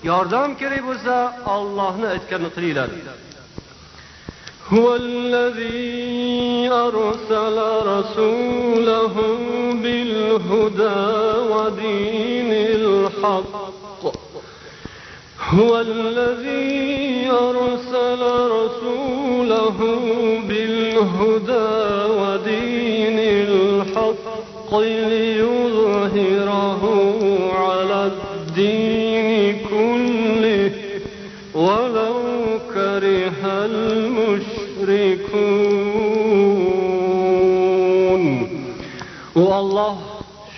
Yordam 0.10 0.50
kerak 0.62 0.84
bo'lsa 0.90 1.14
ollohni 1.56 2.08
aytganini 2.16 2.50
qilinglar. 2.58 2.90
هو 4.74 4.96
الذي 4.96 6.70
أرسل 6.72 7.58
رسوله 7.88 9.14
بالهدى 9.84 11.00
ودين 11.54 12.52
الحق. 12.52 14.04
هو 15.50 15.80
الذي 15.80 17.32
أرسل 17.32 18.22
رسوله 18.52 19.78
بالهدى 20.48 21.70
ودين 22.20 23.20
الحق 23.20 24.72
ليظهره 24.80 26.82
على 27.54 28.12
الدين 28.12 29.57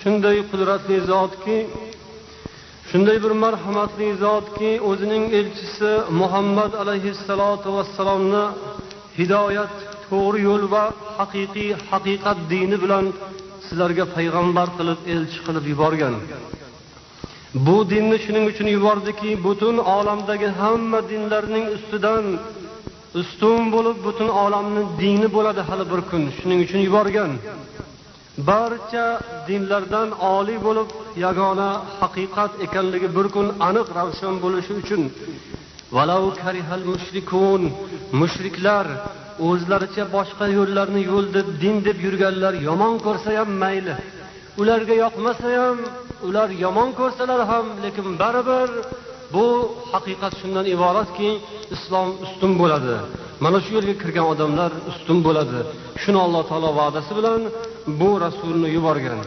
shunday 0.02 0.36
qudratli 0.50 0.96
zotki 1.10 1.58
shunday 2.90 3.16
bir 3.24 3.32
marhamatli 3.44 4.08
zotki 4.24 4.70
o'zining 4.90 5.24
elchisi 5.38 5.92
muhammad 6.20 6.72
alayhissalotu 6.82 7.68
vassalomni 7.76 8.44
hidoyat 9.18 9.74
to'g'ri 10.08 10.40
yo'l 10.48 10.64
va 10.74 10.84
haqiqiy 11.18 11.70
haqiqat 11.90 12.38
dini 12.52 12.76
bilan 12.84 13.04
sizlarga 13.66 14.04
payg'ambar 14.16 14.68
qilib 14.78 15.00
elchi 15.14 15.38
qilib 15.46 15.64
yuborgan. 15.72 16.14
Bu 17.66 17.76
dinni 17.92 18.16
shuning 18.24 18.44
uchun 18.52 18.68
yubordiki 18.76 19.30
butun 19.46 19.76
olamdagi 19.96 20.48
hamma 20.60 21.00
dinlarning 21.10 21.64
ustidan 21.76 22.24
ustun 23.20 23.60
bo'lib 23.74 23.96
butun 24.06 24.28
olamni 24.44 24.82
dini 25.02 25.28
bo'ladi 25.36 25.62
hali 25.68 25.84
bir 25.92 26.00
kun 26.10 26.22
shuning 26.38 26.60
uchun 26.66 26.80
yuborgan. 26.88 27.30
Barcha 28.48 29.06
dinlardan 29.48 30.08
oliy 30.34 30.58
bo'lib 30.66 30.88
yagona 31.24 31.70
haqiqat 32.00 32.52
ekanligi 32.66 33.08
bir 33.16 33.26
kun 33.34 33.46
aniq 33.68 33.88
ravshan 33.98 34.34
bo'lishi 34.44 34.72
uchun 34.82 35.02
mushriklar 38.20 38.86
o'zlaricha 39.48 40.04
boshqa 40.16 40.46
yo'llarni 40.58 41.02
yo'l 41.10 41.26
deb 41.36 41.46
din 41.62 41.76
deb 41.86 41.98
yurganlar 42.06 42.54
yomon 42.68 42.94
ko'rsa 43.06 43.30
ham 43.38 43.50
mayli. 43.62 43.94
Ularga 44.60 44.94
yoqmasa 45.04 45.48
ham 45.60 45.78
ular 46.28 46.48
yomon 46.64 46.90
ko'rsalar 47.00 47.40
ham 47.50 47.66
lekin 47.84 48.08
baribir 48.20 48.68
bu 49.34 49.46
haqiqat 49.92 50.32
shundan 50.40 50.66
iboratki 50.74 51.30
islom 51.76 52.08
ustun 52.24 52.52
bo'ladi. 52.60 52.94
Mana 53.44 53.58
shu 53.64 53.70
yo'lga 53.76 53.94
kirgan 54.02 54.26
odamlar 54.32 54.70
ustun 54.90 55.18
bo'ladi. 55.26 55.60
Shuni 56.02 56.18
alloh 56.26 56.42
taolo 56.50 56.70
va'dasi 56.80 57.12
bilan 57.18 57.40
bu 58.00 58.10
rasulni 58.24 58.68
yuborgan. 58.76 59.20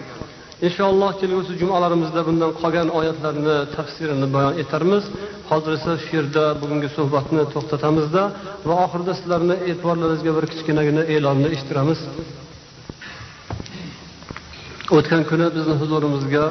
Inshaalloh 0.68 1.12
kelgusi 1.22 1.54
jumalarimizda 1.62 2.22
bundan 2.28 2.52
qolgan 2.60 2.88
oyatlarni 3.00 3.56
tafsirini 3.76 4.28
bayon 4.36 4.54
etarmiz. 4.62 5.04
Hozir 5.50 5.72
esa 5.78 5.94
shu 6.04 6.12
yerda 6.18 6.44
bugungi 6.62 6.90
suhbatni 6.98 7.44
to'xtatamizda 7.54 8.24
va 8.68 8.74
oxirida 8.86 9.14
sizlarni 9.20 9.56
e'tiborlaringizga 9.70 10.32
bir 10.38 10.46
kichkinagina 10.52 11.04
e'lonni 11.16 11.48
eshittiramiz. 11.54 12.00
O'tgan 14.98 15.24
kuni 15.30 15.48
bizni 15.56 15.76
huzurimizga 15.82 16.44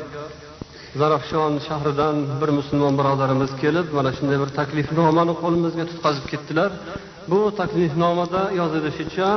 zarafshon 1.00 1.52
shahridan 1.66 2.16
bir 2.40 2.50
musulmon 2.58 2.94
birodarimiz 3.00 3.52
kelib 3.62 3.86
mana 3.96 4.10
shunday 4.16 4.38
bir 4.42 4.50
taklifnomani 4.58 5.34
qo'limizga 5.42 5.84
tutqazib 5.90 6.26
ketdilar. 6.32 6.70
Bu 7.30 7.40
taklifnomada 7.60 8.42
yozilishicha 8.60 9.28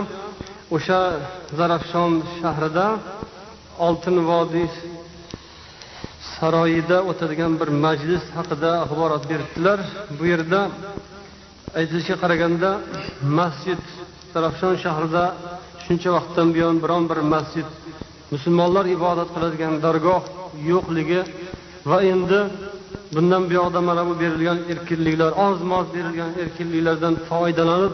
o'sha 0.76 1.00
zarafshon 1.60 2.12
shahrida 2.40 2.88
oltin 3.88 4.18
vodiy 4.30 4.68
saroyida 6.36 6.98
o'tadigan 7.10 7.54
bir 7.62 7.70
majlis 7.86 8.24
haqida 8.38 8.72
axborot 8.84 9.24
beribdilar 9.32 9.80
bu 10.18 10.24
yerda 10.32 10.62
aytilishiga 11.80 12.18
qaraganda 12.24 12.70
masjid 13.40 13.82
zarafshon 14.34 14.76
shahrida 14.86 15.24
shuncha 15.86 16.10
vaqtdan 16.18 16.48
buyon 16.56 16.76
biron 16.84 17.04
bir 17.12 17.20
masjid 17.34 17.68
musulmonlar 18.34 18.86
ibodat 18.98 19.30
qiladigan 19.36 19.74
dargoh 19.86 20.24
yo'qligi 20.72 21.20
va 21.90 21.98
endi 22.14 22.40
bundan 23.16 23.44
buyoqda 23.50 23.80
mana 23.90 24.04
bu 24.10 24.14
berilgan 24.24 24.60
erkinliklar 24.72 25.32
oz 25.48 25.58
moz 25.72 25.86
berilgan 25.96 26.32
erkinliklardan 26.44 27.16
foydalanib 27.30 27.94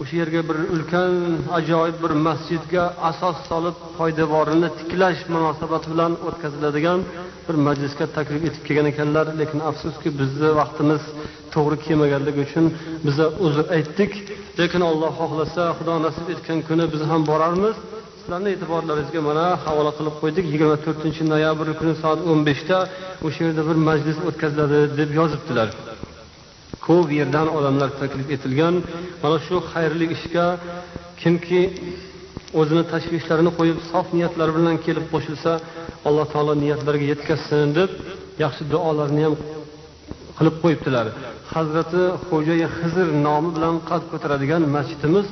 o'sha 0.00 0.14
yerga 0.22 0.40
bir 0.48 0.58
ulkan 0.74 1.12
ajoyib 1.58 1.96
bir 2.04 2.12
masjidga 2.26 2.84
asos 3.10 3.36
solib 3.50 3.76
poydevorini 3.98 4.68
tiklash 4.78 5.20
munosabati 5.34 5.86
bilan 5.92 6.12
o'tkaziladigan 6.28 7.00
bir 7.48 7.56
majlisga 7.66 8.06
taklif 8.16 8.42
etib 8.48 8.62
kelgan 8.66 8.86
ekanlar. 8.92 9.26
Lekin 9.40 9.60
afsuski 9.70 10.08
bizni 10.20 10.50
vaqtimiz 10.60 11.02
to'g'ri 11.54 11.76
kelmaganligi 11.86 12.40
uchun 12.46 12.66
biza 13.06 13.26
uzr 13.46 13.64
aytdik. 13.76 14.12
Lekin 14.60 14.82
alloh 14.90 15.12
xohlasa 15.20 15.62
xudo 15.78 15.94
nasib 16.06 16.26
etgan 16.34 16.58
kuni 16.68 16.84
biz 16.92 17.02
ham 17.10 17.22
borarmiz. 17.30 17.76
Sizlarni 18.26 18.50
e'tiborlaringizga 18.56 19.20
mana 19.30 19.44
havola 19.64 19.90
qilib 19.98 20.14
qo'ydik. 20.22 20.44
Yigirma 20.52 20.76
to'rtinchi 20.84 21.22
noyabr 21.32 21.66
kuni 21.80 21.94
soat 22.02 22.20
o'n 22.30 22.40
beshda 22.48 22.78
o'sha 23.26 23.40
yerda 23.46 23.62
bir 23.68 23.78
majlis 23.88 24.18
o'tkaziladi 24.28 24.78
deb 25.00 25.10
yozibdilar. 25.18 25.68
Ko'p 26.86 27.08
yerdan 27.18 27.46
odamlar 27.58 27.90
taklif 28.00 28.26
etilgan. 28.36 28.74
Mana 29.22 29.36
shu 29.46 29.56
xayrli 29.70 30.06
ishga 30.16 30.46
kimki 31.20 31.60
o'zini 32.60 32.84
tashvishlarini 32.92 33.52
qo'yib 33.58 33.78
sof 33.90 34.06
niyatlar 34.16 34.48
bilan 34.56 34.76
kelib 34.86 35.06
qo'shilsa 35.12 35.52
alloh 36.08 36.26
taolo 36.32 36.52
niyatlariga 36.64 37.06
yetkazsin 37.12 37.68
deb 37.78 37.90
yaxshi 38.44 38.62
duolarni 38.72 39.22
ham 39.26 39.34
qilib 40.38 40.56
qo'yibdilar. 40.62 41.06
Hazrati 41.54 42.02
xo'jayi 42.28 42.66
hizr 42.78 43.06
nomi 43.26 43.50
bilan 43.56 43.74
qad 43.88 44.02
ko'taradigan 44.12 44.62
masjidimiz 44.76 45.26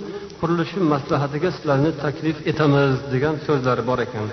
qurilishi 0.45 0.79
maslahatiga 0.95 1.51
sizlarni 1.57 1.91
taklif 2.05 2.37
etamiz 2.51 2.93
degan 3.15 3.35
so'zlari 3.47 3.83
bor 3.91 3.99
ekan. 4.07 4.27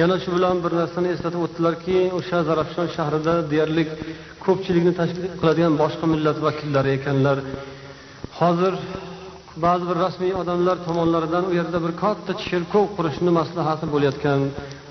Yana 0.00 0.16
shu 0.22 0.30
bilan 0.36 0.56
bir 0.64 0.72
narsani 0.80 1.08
eslatib 1.14 1.40
o'tdilarki 1.46 1.96
o'sha 2.18 2.38
zarafshon 2.48 2.88
shahrida 2.96 3.34
deyarli 3.52 3.82
ko'pchilikni 4.44 4.92
tashkil 5.00 5.24
qiladigan 5.40 5.74
boshqa 5.82 6.06
millat 6.12 6.38
vakillari 6.46 6.90
ekanlar. 6.98 7.36
Hozir 8.40 8.74
ba'zi 9.64 9.84
bir 9.90 9.96
rasmiy 10.04 10.32
odamlar 10.42 10.76
tomonlaridan 10.88 11.44
u 11.50 11.52
yerda 11.58 11.78
bir 11.84 11.92
katta 12.02 12.32
cherkov 12.44 12.84
qurishni 12.96 13.30
maslahati 13.40 13.86
bo'layotgan. 13.94 14.40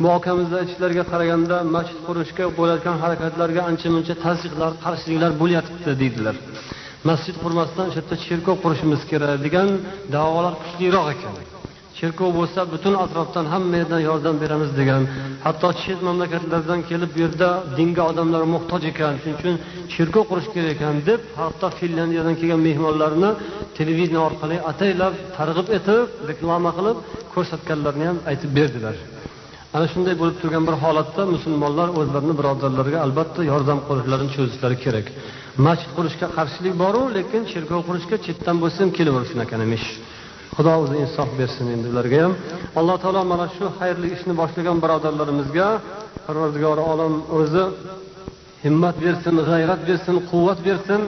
Bu 0.01 0.07
akamizni 0.17 0.55
aytishlariga 0.61 1.03
qaraganda 1.11 1.55
masjid 1.75 1.99
qurishga 2.07 2.45
bo'layotgan 2.59 2.95
harakatlarga 3.03 3.61
ancha 3.69 3.87
muncha 3.95 4.15
tasdiqlar 4.25 4.71
qarshiliklar 4.85 5.31
bo'lyapti 5.41 5.91
deydilar. 6.01 6.35
Masjid 7.09 7.35
qurmasdan 7.43 7.85
o'sha 7.89 7.99
yerda 8.01 8.15
cherkov 8.25 8.55
qurishimiz 8.63 9.01
kerak 9.11 9.35
degan 9.45 9.69
da'volar 10.15 10.53
kuchliroq 10.63 11.07
ekan. 11.15 11.35
Cherkov 11.99 12.29
bo'lsa 12.39 12.61
butun 12.73 12.93
atrofdan 13.03 13.45
hamma 13.53 13.75
yerdan 13.81 14.01
yordam 14.09 14.35
beramiz 14.43 14.71
degan 14.79 15.01
hatto 15.45 15.69
chet 15.81 15.99
mamlakatlardan 16.07 16.79
kelib 16.89 17.09
bu 17.15 17.19
yerda 17.25 17.49
dinga 17.77 18.03
odamlar 18.11 18.43
muhtoj 18.53 18.81
ekan 18.91 19.13
shuning 19.21 19.37
uchun 19.39 19.55
cherkov 19.93 20.23
qurish 20.31 20.49
kerak 20.53 20.71
ekan 20.75 20.95
deb 21.09 21.19
hatto 21.41 21.67
finlyandiyadan 21.79 22.35
kelgan 22.39 22.61
mehmonlarni 22.67 23.29
televideniya 23.77 24.21
orqali 24.29 24.57
ataylab 24.71 25.13
targ'ib 25.37 25.67
etib 25.77 26.07
reklama 26.29 26.71
qilib 26.77 26.97
ko'rsatganlarini 27.33 28.05
ham 28.09 28.17
aytib 28.29 28.51
berdilar. 28.57 28.95
Ana 29.75 29.85
shunday 29.93 30.15
bo'lib 30.21 30.37
turgan 30.41 30.63
bir 30.67 30.75
holatda 30.83 31.21
musulmonlar 31.35 31.87
o'zlarini 31.99 32.35
birodarlariga 32.39 32.99
albatta 33.05 33.41
yordam 33.51 33.79
qo'lishlarini 33.87 34.31
cho'zishlari 34.35 34.77
kerak. 34.85 35.07
Masjid 35.65 35.91
qurishga 35.97 36.27
qarshilik 36.37 36.73
boru 36.83 37.01
lekin 37.17 37.41
cherkov 37.51 37.81
qurishga 37.89 38.17
chetdan 38.25 38.55
bo'lsa 38.63 38.77
ham 38.83 38.91
kelaverish 38.97 39.33
ekan 39.45 39.61
emish 39.67 39.87
xudo 40.55 40.73
o'zi 40.83 40.95
insof 41.03 41.29
bersin 41.39 41.65
endi 41.75 41.87
ularga 41.93 42.17
ham. 42.23 42.33
Alloh 42.79 42.97
taolo 43.03 43.21
mana 43.33 43.47
shu 43.55 43.65
xayrli 43.79 44.07
ishni 44.15 44.33
boshlagan 44.41 44.77
birodarlarimizga 44.83 45.67
parvardigori 46.25 46.83
olam 46.93 47.13
o'zi 47.39 47.63
himmat 48.65 48.95
bersin 49.05 49.35
g'ayrat 49.49 49.81
bersin 49.89 50.15
quvvat 50.29 50.59
bersin. 50.67 51.01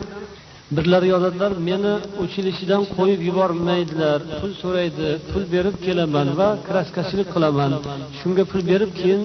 Birlari 0.76 1.08
yozadilar 1.14 1.52
meni 1.70 1.94
uchilishidan 2.24 2.84
qo'yib 2.96 3.22
yubormaydilar 3.30 4.20
pul 4.40 4.52
so'raydi 4.62 5.08
pul 5.30 5.44
berib 5.54 5.76
kelaman 5.86 6.28
va 6.40 6.50
kraskachilik 6.68 7.28
qilaman. 7.36 7.72
Shunga 8.20 8.44
pul 8.52 8.62
berib 8.72 8.92
keyin 9.00 9.22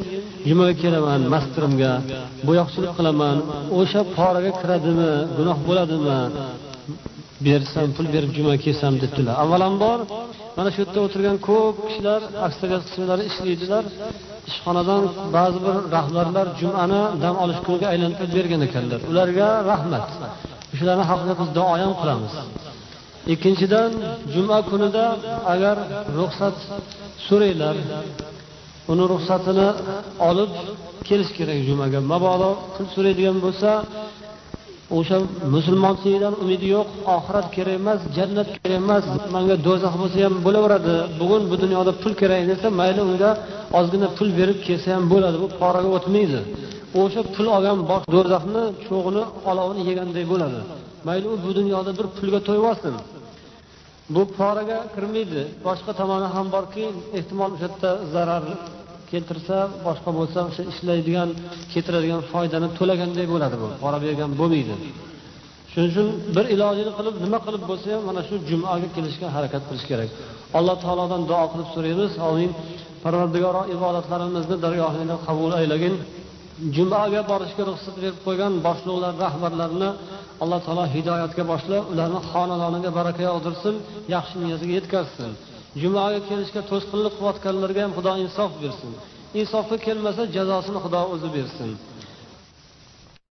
jumaga 0.48 0.74
kelaman 0.82 1.20
mastirimga 1.34 1.92
bo'yoqchilik 2.48 2.92
qilaman. 2.98 3.36
O'sha 3.78 4.00
poraga 4.16 4.52
kiradimi 4.60 5.10
gunoh 5.38 5.58
bo'ladimi? 5.68 6.20
Bersam 7.46 7.88
pul 7.96 8.06
berib 8.14 8.30
juma 8.36 8.54
kelsam 8.64 8.94
debdilar. 9.02 9.34
Avvalambor 9.42 9.98
mana 10.56 10.68
shu 10.74 10.78
yerda 10.82 11.00
o'tirgan 11.06 11.36
ko'p 11.48 11.76
kishilar 11.86 12.20
aksariyat 12.46 12.82
qismlari 12.88 13.22
ishlaydilar. 13.30 13.84
Ishxonadan 14.50 15.02
ba'zi 15.36 15.58
bir 15.66 15.76
rahbarlar 15.96 16.46
jumani 16.60 17.02
dam 17.22 17.34
olish 17.44 17.60
kuniga 17.66 17.86
aylantirib 17.92 18.32
bergan 18.38 18.60
ekanlar. 18.68 19.00
Ularga 19.10 19.48
rahmat. 19.70 20.06
Shularni 20.78 21.04
haqida 21.10 21.34
biz 21.40 21.48
duo 21.56 21.72
ham 21.82 21.92
qilamiz. 22.00 22.34
Ikkinchidan 23.34 23.90
juma 24.34 24.58
kunida 24.70 25.04
agar 25.54 25.76
ruxsat 26.18 26.56
so'ranglar 27.26 27.76
uni 28.92 29.04
ruxsatini 29.12 29.68
olib 30.28 30.50
kelish 31.08 31.30
kerak 31.38 31.58
jumaga. 31.68 31.98
Mabodo 32.12 32.50
pul 32.74 32.86
so'raydigan 32.94 33.36
bo'lsa 33.44 33.70
o'sha 34.98 35.16
musulmonchilikdan 35.54 36.34
umidi 36.42 36.66
yo'q 36.76 36.88
oxirat 37.16 37.46
kerak 37.56 37.74
emas 37.80 38.00
jannat 38.16 38.48
kerak 38.54 38.76
emas 38.82 39.04
manga 39.34 39.56
do'zax 39.66 39.94
bo'lsa 40.02 40.18
ham 40.26 40.34
bo'laveradi 40.46 40.94
bugun 41.20 41.42
bu 41.50 41.56
dunyoda 41.62 41.92
pul 42.02 42.12
kerak 42.20 42.40
desa 42.50 42.66
mayli 42.80 43.00
unga 43.10 43.30
ozgina 43.78 44.08
pul 44.16 44.28
berib 44.38 44.58
kelsa 44.66 44.88
ham 44.94 45.04
bo'ladi 45.12 45.36
bu 45.42 45.48
poraga 45.60 45.90
o'tmaydi. 45.96 46.40
O'sha 47.00 47.22
pul 47.34 47.46
olgan 47.56 47.78
bosh 47.90 48.04
do'zaxni 48.14 48.62
cho'g'ini 48.86 49.22
olovini 49.50 49.82
yeganday 49.90 50.24
bo'ladi. 50.32 50.60
Mayli 51.08 51.26
u 51.32 51.36
bu 51.44 51.50
dunyoda 51.58 51.90
bir 51.98 52.06
pulga 52.16 52.40
to'yib 52.48 52.64
olsin. 52.70 52.94
Bu 54.14 54.22
poraga 54.38 54.78
kirmaydi. 54.94 55.42
Boshqa 55.66 55.92
tomoni 56.00 56.28
ham 56.34 56.46
borki 56.54 56.84
ehtimol 57.18 57.50
o'sha 57.54 57.66
yerda 57.66 57.90
zarar 58.14 58.44
keltirsa 59.10 59.56
boshqa 59.86 60.10
bo'lsa 60.18 60.38
o'sha 60.48 60.62
ishlaydigan 60.72 61.28
keltiradigan 61.72 62.22
foydani 62.32 62.68
to'laganday 62.78 63.26
bo'ladi 63.32 63.56
bu. 63.62 63.68
Pora 63.82 63.98
bergan 64.04 64.30
bo'lmaydi. 64.40 64.74
Shuning 65.72 65.90
uchun 65.92 66.08
bir 66.36 66.44
ilojini 66.54 66.92
qilib 66.98 67.14
nima 67.24 67.38
qilib 67.46 67.62
bo'lsa 67.70 67.86
ham 67.94 68.02
mana 68.08 68.20
shu 68.28 68.34
jumaga 68.50 68.88
kelishga 68.96 69.26
harakat 69.36 69.62
qilish 69.68 69.86
kerak. 69.90 70.10
Alloh 70.58 70.76
taolodan 70.84 71.22
duo 71.30 71.44
qilib 71.52 71.68
so'raymiz. 71.74 72.12
Omin 72.28 72.50
parvardigoro 73.04 73.62
ibodatlarimizni 73.74 74.56
dargohingda 74.64 75.16
qabul 75.26 75.52
aylagin. 75.60 75.94
Jumaga 76.76 77.20
borishga 77.30 77.62
ruxsat 77.70 77.94
berib 78.02 78.18
qo'ygan 78.26 78.52
boshliqlar 78.66 79.12
rahbarlarni 79.24 79.90
alloh 80.42 80.60
taolo 80.66 80.84
hidoyatga 80.94 81.42
boshlab 81.52 81.82
ularni 81.92 82.20
xonadoniga 82.30 82.90
baraka 82.98 83.22
yog'dirsin 83.30 83.74
yaxshi 84.14 84.36
niyatiga 84.44 84.72
yetkazsin. 84.78 85.30
Jumaga 85.82 86.20
kelishga 86.28 86.60
to'sqinlik 86.70 87.14
qilayotganlarga 87.18 87.80
ham 87.84 87.92
xudo 87.96 88.12
insof 88.24 88.50
bersin. 88.62 88.92
Insofga 89.40 89.76
kelmasa 89.86 90.22
jazosini 90.36 90.78
xudo 90.84 91.00
o'zi 91.14 91.28
bersin. 91.36 91.70